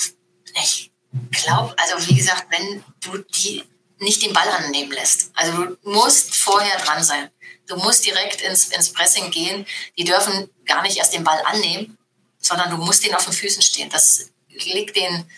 ich 0.56 0.92
glaube, 1.32 1.76
also 1.78 2.08
wie 2.08 2.16
gesagt, 2.16 2.48
wenn 2.50 2.84
du 3.02 3.18
die 3.18 3.64
nicht 4.00 4.22
den 4.22 4.34
Ball 4.34 4.48
annehmen 4.48 4.92
lässt, 4.92 5.32
also 5.34 5.66
du 5.66 5.78
musst 5.84 6.36
vorher 6.36 6.78
dran 6.80 7.04
sein. 7.04 7.30
Du 7.68 7.76
musst 7.76 8.06
direkt 8.06 8.42
ins, 8.42 8.70
ins 8.70 8.94
Pressing 8.94 9.30
gehen. 9.32 9.66
Die 9.98 10.06
dürfen 10.06 10.50
gar 10.66 10.82
nicht 10.82 10.98
erst 10.98 11.14
den 11.14 11.24
Ball 11.24 11.42
annehmen, 11.46 11.98
sondern 12.40 12.72
du 12.72 12.78
musst 12.78 13.06
den 13.06 13.14
auf 13.14 13.26
den 13.26 13.34
Füßen 13.34 13.62
stehen. 13.62 13.90
Das 13.90 14.32
liegt 14.48 14.96
den 14.96 15.30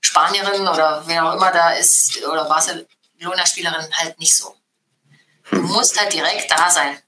Spanierinnen 0.00 0.66
oder 0.68 1.02
wer 1.06 1.24
auch 1.24 1.34
immer 1.34 1.50
da 1.50 1.70
ist 1.70 2.24
oder 2.24 2.44
Barcelona-Spielerinnen 2.44 3.90
halt 3.94 4.18
nicht 4.18 4.36
so. 4.36 4.54
Du 5.50 5.60
musst 5.60 5.98
halt 6.00 6.12
direkt 6.12 6.50
da 6.50 6.70
sein. 6.70 6.98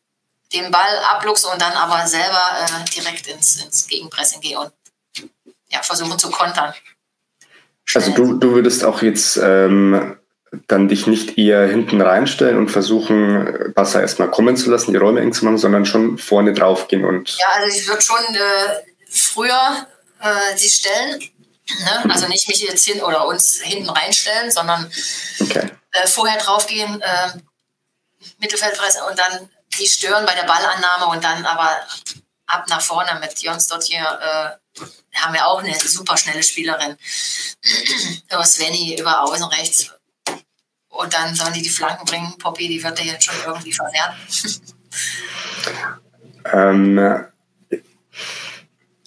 Den 0.53 0.71
Ball 0.71 0.99
abluchsen 1.11 1.51
und 1.53 1.61
dann 1.63 1.73
aber 1.73 2.07
selber 2.07 2.43
äh, 2.63 2.91
direkt 2.91 3.27
ins, 3.29 3.63
ins 3.63 3.87
Gegenpressing 3.87 4.41
gehen 4.41 4.59
und 4.59 4.73
ja, 5.69 5.83
versuchen 5.83 6.19
zu 6.19 6.31
kontern. 6.31 6.75
Also 7.95 8.13
du, 8.13 8.35
du 8.35 8.55
würdest 8.55 8.85
auch 8.85 9.03
jetzt 9.03 9.37
ähm, 9.37 10.17
dann 10.67 10.89
dich 10.89 11.07
nicht 11.07 11.39
eher 11.39 11.67
hinten 11.67 12.01
reinstellen 12.01 12.59
und 12.59 12.71
versuchen, 12.71 13.73
Wasser 13.77 14.01
erstmal 14.01 14.31
kommen 14.31 14.57
zu 14.57 14.71
lassen, 14.71 14.93
die 14.93 14.99
Räume 14.99 15.21
eng 15.21 15.33
zu 15.33 15.45
machen, 15.45 15.59
sondern 15.59 15.87
schon 15.87 16.19
vorne 16.19 16.53
drauf 16.53 16.89
gehen 16.89 17.05
und. 17.05 17.37
Ja, 17.39 17.47
also 17.55 17.77
ich 17.77 17.87
würde 17.87 18.03
schon 18.03 18.35
äh, 18.35 18.83
früher 19.09 19.87
äh, 20.21 20.57
sie 20.57 20.69
stellen. 20.69 21.21
Ne? 21.79 22.13
Also 22.13 22.27
nicht 22.29 22.49
mich 22.49 22.61
jetzt 22.61 22.85
hin 22.85 23.03
oder 23.03 23.27
uns 23.27 23.61
hinten 23.61 23.91
reinstellen, 23.91 24.51
sondern 24.51 24.91
okay. 25.41 25.71
äh, 25.93 26.07
vorher 26.07 26.39
draufgehen, 26.39 27.01
äh, 27.01 27.33
Mittelfeldpresse 28.39 29.05
und 29.05 29.19
dann 29.19 29.49
die 29.79 29.87
stören 29.87 30.27
bei 30.27 30.35
der 30.35 30.45
Ballannahme 30.45 31.07
und 31.07 31.23
dann 31.23 31.45
aber 31.47 31.81
ab 32.47 32.67
nach 32.69 32.81
vorne 32.81 33.19
mit 33.21 33.41
Jons 33.41 33.69
dort 33.69 33.85
hier 33.85 34.01
äh, 34.01 34.81
haben 35.15 35.35
wir 35.35 35.47
auch 35.47 35.63
eine 35.63 35.75
super 35.79 36.17
schnelle 36.17 36.43
Spielerin. 36.43 36.97
über 38.33 38.45
Svenny 38.45 38.97
über 38.99 39.23
außen 39.23 39.45
rechts 39.45 39.91
und 40.89 41.15
dann 41.15 41.35
sollen 41.35 41.55
die 41.55 41.63
die 41.63 41.71
Flanken 41.71 42.05
bringen. 42.05 42.37
Poppy, 42.39 42.69
die 42.69 42.83
wird 42.83 42.99
ja 42.99 43.13
jetzt 43.13 43.25
schon 43.25 43.35
irgendwie 43.45 43.73
verwerten. 43.73 44.17
ähm, 46.53 47.27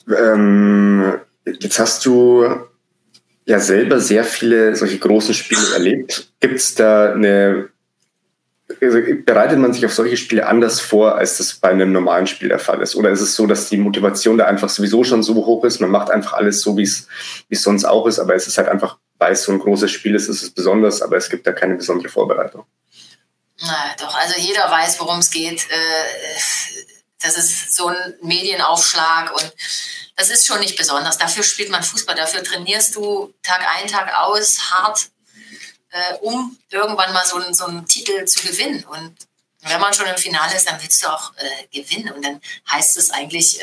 ähm, 0.08 1.21
jetzt 1.45 1.79
hast 1.79 2.06
du 2.06 2.45
ja 3.45 3.60
selber 3.60 3.99
sehr 3.99 4.23
viele 4.23 4.75
solche 4.75 4.99
großen 4.99 5.34
Spiele 5.34 5.73
erlebt. 5.73 6.32
Gibt 6.39 6.56
es 6.56 6.75
da 6.75 7.13
eine, 7.13 7.69
also 8.82 8.99
bereitet 9.25 9.60
man 9.60 9.73
sich 9.73 9.86
auf 9.86 9.93
solche 9.93 10.17
Spiele 10.17 10.47
anders 10.47 10.79
vor, 10.79 11.15
als 11.15 11.38
das 11.38 11.56
bei 11.56 11.69
einem 11.69 11.91
normalen 11.91 12.27
Spiel 12.27 12.49
der 12.49 12.60
Fall 12.60 12.82
ist? 12.82 12.95
Oder 12.95 13.10
ist 13.10 13.21
es 13.21 13.36
so, 13.36 13.47
dass 13.47 13.69
die 13.69 13.77
Motivation 13.77 14.38
da 14.38 14.45
einfach 14.45 14.69
sowieso 14.69 15.03
schon 15.03 15.23
so 15.23 15.36
hoch 15.36 15.65
ist, 15.65 15.82
man 15.82 15.91
macht 15.91 16.10
einfach 16.10 16.34
alles 16.34 16.62
so, 16.62 16.77
wie 16.77 16.84
es 16.84 17.08
sonst 17.51 17.86
auch 17.86 18.08
ist, 18.08 18.19
aber 18.19 18.36
es 18.36 18.47
ist 18.47 18.58
halt 18.58 18.69
einfach 18.69 18.97
weil 19.23 19.32
es 19.32 19.43
so 19.43 19.53
ein 19.53 19.60
großes 19.60 19.89
Spiel 19.89 20.15
ist, 20.15 20.27
ist 20.27 20.43
es 20.43 20.49
besonders, 20.51 21.01
aber 21.01 21.15
es 21.15 21.29
gibt 21.29 21.47
da 21.47 21.53
keine 21.53 21.75
besondere 21.75 22.10
Vorbereitung. 22.10 22.65
Na 23.62 23.95
doch, 23.97 24.13
also 24.15 24.38
jeder 24.38 24.69
weiß, 24.69 24.99
worum 24.99 25.19
es 25.19 25.32
geht. 25.32 25.65
Äh, 25.69 26.72
das 27.23 27.38
ist 27.38 27.73
so 27.73 27.88
ein 27.88 28.13
Medienaufschlag 28.21 29.33
und 29.33 29.53
das 30.15 30.29
ist 30.29 30.45
schon 30.45 30.59
nicht 30.59 30.77
besonders. 30.77 31.17
Dafür 31.17 31.43
spielt 31.43 31.69
man 31.69 31.83
Fußball, 31.83 32.15
dafür 32.15 32.43
trainierst 32.43 32.95
du 32.95 33.33
Tag 33.41 33.65
ein, 33.75 33.88
Tag 33.88 34.13
aus 34.15 34.71
hart, 34.71 35.09
äh, 35.89 36.15
um 36.21 36.57
irgendwann 36.69 37.13
mal 37.13 37.25
so, 37.25 37.41
so 37.53 37.65
einen 37.65 37.88
Titel 37.88 38.25
zu 38.25 38.45
gewinnen. 38.47 38.83
Und 38.86 39.15
wenn 39.62 39.79
man 39.79 39.93
schon 39.93 40.05
im 40.05 40.17
Finale 40.17 40.55
ist, 40.55 40.67
dann 40.67 40.81
willst 40.81 41.01
du 41.03 41.07
auch 41.07 41.33
äh, 41.38 41.81
gewinnen. 41.81 42.13
Und 42.13 42.23
dann 42.23 42.41
heißt 42.69 42.97
es 42.97 43.09
eigentlich, 43.09 43.59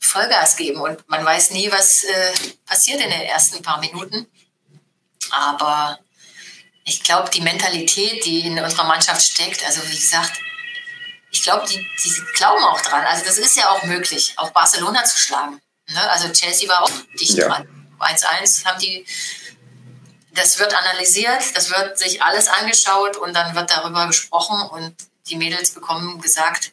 Vollgas 0.00 0.56
geben 0.56 0.80
und 0.80 1.08
man 1.08 1.24
weiß 1.24 1.50
nie, 1.50 1.70
was 1.70 2.02
äh, 2.04 2.32
passiert 2.66 3.00
in 3.00 3.10
den 3.10 3.20
ersten 3.20 3.62
paar 3.62 3.78
Minuten. 3.78 4.26
Aber 5.30 6.00
ich 6.84 7.02
glaube, 7.02 7.30
die 7.30 7.42
Mentalität, 7.42 8.24
die 8.24 8.40
in 8.40 8.58
unserer 8.58 8.84
Mannschaft 8.84 9.22
steckt, 9.22 9.64
also 9.64 9.86
wie 9.88 9.96
gesagt, 9.96 10.40
ich 11.30 11.42
glaube, 11.42 11.66
die, 11.66 11.86
die 12.04 12.22
glauben 12.34 12.62
auch 12.64 12.80
dran. 12.80 13.04
Also 13.04 13.24
das 13.24 13.38
ist 13.38 13.56
ja 13.56 13.70
auch 13.70 13.82
möglich, 13.84 14.34
auch 14.36 14.50
Barcelona 14.50 15.04
zu 15.04 15.18
schlagen. 15.18 15.60
Ne? 15.88 16.10
Also 16.10 16.28
Chelsea 16.28 16.68
war 16.68 16.82
auch 16.82 16.90
dicht 17.18 17.34
ja. 17.34 17.48
dran. 17.48 17.68
1-1 17.98 18.64
haben 18.64 18.80
die, 18.80 19.06
das 20.32 20.58
wird 20.58 20.74
analysiert, 20.74 21.54
das 21.54 21.70
wird 21.70 21.98
sich 21.98 22.22
alles 22.22 22.48
angeschaut 22.48 23.16
und 23.16 23.34
dann 23.34 23.54
wird 23.54 23.70
darüber 23.70 24.06
gesprochen 24.06 24.60
und 24.70 24.94
die 25.26 25.36
Mädels 25.36 25.70
bekommen 25.72 26.20
gesagt, 26.20 26.72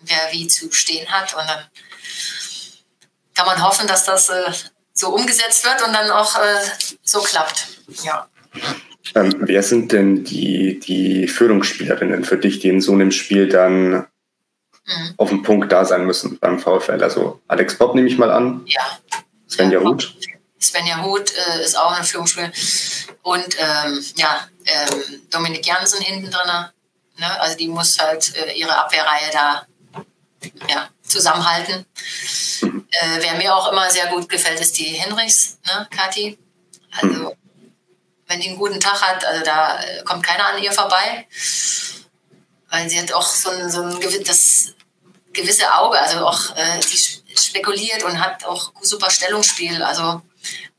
wer 0.00 0.32
wie 0.32 0.46
zu 0.46 0.70
stehen 0.72 1.10
hat 1.10 1.34
und 1.34 1.46
dann 1.48 1.66
kann 3.34 3.46
man 3.46 3.62
hoffen, 3.62 3.86
dass 3.86 4.04
das 4.04 4.28
äh, 4.28 4.52
so 4.92 5.14
umgesetzt 5.14 5.64
wird 5.64 5.82
und 5.82 5.92
dann 5.92 6.10
auch 6.10 6.36
äh, 6.38 6.70
so 7.02 7.22
klappt. 7.22 7.66
Ja. 8.02 8.28
Ähm, 9.14 9.34
wer 9.40 9.62
sind 9.62 9.92
denn 9.92 10.24
die, 10.24 10.80
die 10.80 11.28
Führungsspielerinnen 11.28 12.24
für 12.24 12.38
dich, 12.38 12.58
die 12.60 12.68
in 12.68 12.80
so 12.80 12.92
einem 12.92 13.12
Spiel 13.12 13.48
dann 13.48 13.90
mhm. 13.90 15.14
auf 15.16 15.28
dem 15.28 15.42
Punkt 15.42 15.70
da 15.72 15.84
sein 15.84 16.06
müssen 16.06 16.38
beim 16.38 16.58
VfL? 16.58 17.02
Also 17.02 17.40
Alex 17.48 17.76
Bob 17.76 17.94
nehme 17.94 18.08
ich 18.08 18.18
mal 18.18 18.30
an. 18.30 18.62
Ja. 18.66 18.98
Svenja 19.48 19.80
ja, 19.80 19.86
Huth. 19.86 20.14
Svenja 20.60 21.02
Huth 21.02 21.32
äh, 21.32 21.62
ist 21.62 21.78
auch 21.78 21.92
eine 21.92 22.04
Führungsspielerin. 22.04 22.52
Und 23.22 23.56
ähm, 23.58 24.04
ja, 24.16 24.48
ähm, 24.64 25.20
Dominik 25.30 25.66
Jansen 25.66 26.00
hinten 26.00 26.30
drin. 26.30 26.66
Ne? 27.18 27.40
Also 27.40 27.56
die 27.56 27.68
muss 27.68 27.98
halt 27.98 28.34
äh, 28.36 28.52
ihre 28.52 28.76
Abwehrreihe 28.76 29.30
da 29.32 29.66
ja, 30.68 30.88
zusammenhalten. 31.02 31.86
Äh, 32.62 33.20
wer 33.20 33.34
mir 33.36 33.54
auch 33.54 33.70
immer 33.72 33.90
sehr 33.90 34.06
gut 34.06 34.28
gefällt, 34.28 34.60
ist 34.60 34.78
die 34.78 34.84
Hinrichs, 34.84 35.58
ne, 35.66 35.86
Kathi. 35.90 36.38
Also, 37.00 37.36
wenn 38.26 38.40
die 38.40 38.48
einen 38.48 38.58
guten 38.58 38.80
Tag 38.80 39.00
hat, 39.00 39.24
also 39.24 39.44
da 39.44 39.80
äh, 39.80 40.02
kommt 40.02 40.24
keiner 40.24 40.46
an 40.46 40.62
ihr 40.62 40.72
vorbei. 40.72 41.26
Weil 42.68 42.90
sie 42.90 43.00
hat 43.00 43.12
auch 43.12 43.26
so 43.26 43.50
ein, 43.50 43.70
so 43.70 43.82
ein 43.82 44.00
gewisses, 44.00 44.74
gewisse 45.32 45.72
Auge, 45.74 45.98
also 46.00 46.26
auch, 46.26 46.56
äh, 46.56 46.80
die 46.80 46.96
spekuliert 47.38 48.02
und 48.02 48.20
hat 48.20 48.44
auch 48.44 48.72
super 48.82 49.10
Stellungsspiel. 49.10 49.82
Also, 49.82 50.22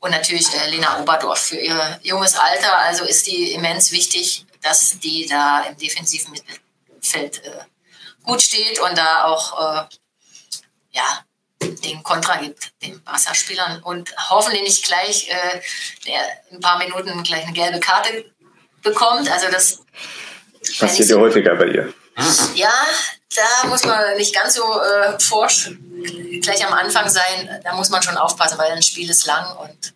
und 0.00 0.10
natürlich 0.10 0.52
äh, 0.54 0.68
Lena 0.68 1.00
Oberdorf 1.00 1.38
für 1.38 1.56
ihr 1.56 2.00
junges 2.02 2.36
Alter, 2.36 2.76
also 2.78 3.04
ist 3.04 3.26
die 3.26 3.52
immens 3.52 3.92
wichtig, 3.92 4.44
dass 4.62 4.98
die 4.98 5.26
da 5.26 5.62
im 5.62 5.76
defensiven 5.76 6.32
Mittelfeld 6.32 7.44
äh, 7.44 7.64
gut 8.24 8.42
steht 8.42 8.78
und 8.80 8.96
da 8.98 9.24
auch 9.24 9.58
äh, 9.58 9.88
ja, 10.90 11.24
den 11.60 12.02
Kontra 12.02 12.36
gibt, 12.36 12.72
den 12.82 13.02
Barca-Spielern. 13.02 13.82
Und 13.82 14.14
hoffentlich 14.30 14.62
nicht 14.62 14.84
gleich 14.84 15.28
äh, 15.28 15.60
der 16.06 16.20
ein 16.52 16.60
paar 16.60 16.78
Minuten 16.78 17.22
gleich 17.22 17.44
eine 17.44 17.52
gelbe 17.52 17.80
Karte 17.80 18.24
bekommt. 18.82 19.30
Also 19.30 19.48
das 19.50 19.80
passiert 20.78 21.08
ja 21.08 21.16
so, 21.16 21.20
häufiger 21.20 21.56
bei 21.56 21.66
ihr. 21.66 21.92
Ja, 22.54 22.72
da 23.34 23.68
muss 23.68 23.84
man 23.84 24.16
nicht 24.16 24.34
ganz 24.34 24.54
so 24.54 24.62
äh, 24.62 25.18
forsch 25.20 25.70
gleich 26.42 26.66
am 26.66 26.72
Anfang 26.72 27.08
sein. 27.08 27.60
Da 27.62 27.74
muss 27.74 27.90
man 27.90 28.02
schon 28.02 28.16
aufpassen, 28.16 28.58
weil 28.58 28.72
ein 28.72 28.82
Spiel 28.82 29.08
ist 29.08 29.26
lang 29.26 29.56
und 29.58 29.94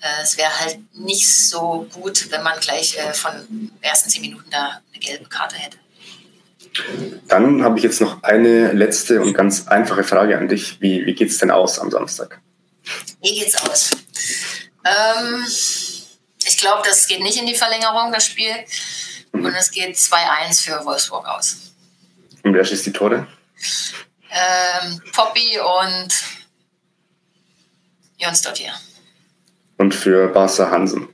äh, 0.00 0.22
es 0.22 0.36
wäre 0.36 0.58
halt 0.60 0.78
nicht 0.94 1.28
so 1.28 1.88
gut, 1.92 2.30
wenn 2.30 2.42
man 2.42 2.58
gleich 2.60 2.96
äh, 2.96 3.12
von 3.12 3.32
den 3.48 3.72
ersten 3.80 4.10
zehn 4.10 4.22
Minuten 4.22 4.50
da 4.50 4.80
eine 4.92 5.00
gelbe 5.00 5.28
Karte 5.28 5.56
hätte. 5.56 5.78
Dann 7.28 7.62
habe 7.62 7.78
ich 7.78 7.84
jetzt 7.84 8.00
noch 8.00 8.22
eine 8.22 8.72
letzte 8.72 9.20
und 9.20 9.34
ganz 9.34 9.68
einfache 9.68 10.04
Frage 10.04 10.38
an 10.38 10.48
dich. 10.48 10.80
Wie, 10.80 11.04
wie 11.06 11.14
geht 11.14 11.30
es 11.30 11.38
denn 11.38 11.50
aus 11.50 11.78
am 11.78 11.90
Samstag? 11.90 12.40
Wie 13.22 13.38
geht's 13.38 13.56
aus? 13.62 13.90
Ähm, 14.84 15.44
ich 16.46 16.58
glaube, 16.58 16.82
das 16.84 17.06
geht 17.06 17.20
nicht 17.20 17.38
in 17.38 17.46
die 17.46 17.54
Verlängerung, 17.54 18.12
das 18.12 18.26
Spiel. 18.26 18.52
Mhm. 19.32 19.46
Und 19.46 19.54
es 19.54 19.70
geht 19.70 19.96
2-1 19.96 20.62
für 20.62 20.84
Wolfsburg 20.84 21.26
aus. 21.26 21.72
Und 22.42 22.54
wer 22.54 22.64
schießt 22.64 22.86
die 22.86 22.92
Tore? 22.92 23.26
Ähm, 24.30 25.02
Poppy 25.12 25.58
und 25.58 26.08
Jons 28.18 28.42
Dottir. 28.42 28.72
Und 29.78 29.94
für 29.94 30.28
Barca 30.28 30.70
Hansen? 30.70 31.08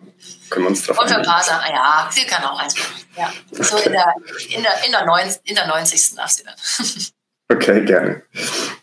Können 0.55 0.67
wir 0.67 0.71
uns 0.71 0.87
drauf 0.87 1.01
Und 1.01 1.09
für 1.09 1.21
Barca, 1.21 1.61
ja, 1.69 2.09
sie 2.13 2.25
kann 2.27 2.45
auch 2.45 2.61
eins 2.61 2.77
machen. 2.77 3.03
Ja, 3.17 3.33
so 3.51 3.77
in 3.79 3.91
der, 3.91 4.15
in 4.57 4.63
der, 4.63 4.85
in 4.87 4.93
der, 4.93 5.05
90, 5.05 5.41
in 5.45 5.57
der 5.57 5.67
90. 5.67 6.15
darf 6.15 6.31
sie 6.31 6.45
dann. 6.45 6.55
Okay, 7.53 7.85
gerne. 7.85 8.23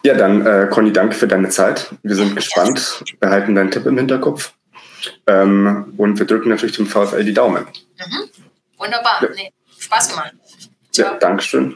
Ja, 0.04 0.14
dann, 0.14 0.46
äh, 0.46 0.68
Conny, 0.70 0.94
danke 0.94 1.16
für 1.16 1.28
deine 1.28 1.50
Zeit. 1.50 1.90
Wir 2.04 2.16
sind 2.16 2.36
gespannt, 2.36 3.04
behalten 3.20 3.56
deinen 3.56 3.72
Tipp 3.72 3.88
im 3.88 3.98
Hinterkopf. 3.98 4.54
Ähm, 5.26 5.96
und 5.98 6.20
wir 6.20 6.28
drücken 6.28 6.50
natürlich 6.50 6.76
dem 6.76 6.86
VfL 6.86 7.24
die 7.24 7.34
Daumen. 7.34 7.66
Mhm. 7.66 8.30
Wunderbar. 8.78 9.24
Ja. 9.24 9.30
Nee, 9.34 9.52
Spaß 9.80 10.10
gemacht. 10.10 10.34
Ciao. 10.92 11.14
Ja, 11.14 11.18
Dankeschön. 11.18 11.76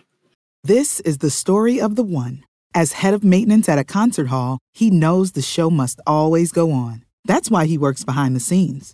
This 0.64 1.00
is 1.00 1.18
the 1.22 1.32
story 1.32 1.82
of 1.82 1.94
the 1.96 2.04
one. 2.04 2.44
As 2.76 3.02
head 3.02 3.16
of 3.16 3.24
maintenance 3.24 3.68
at 3.68 3.80
a 3.80 3.84
concert 3.84 4.28
hall, 4.28 4.60
he 4.72 4.92
knows 4.92 5.32
the 5.32 5.42
show 5.42 5.72
must 5.72 6.00
always 6.06 6.52
go 6.52 6.72
on. 6.72 7.02
That's 7.26 7.50
why 7.50 7.66
he 7.66 7.80
works 7.80 8.06
behind 8.06 8.36
the 8.36 8.40
scenes, 8.40 8.94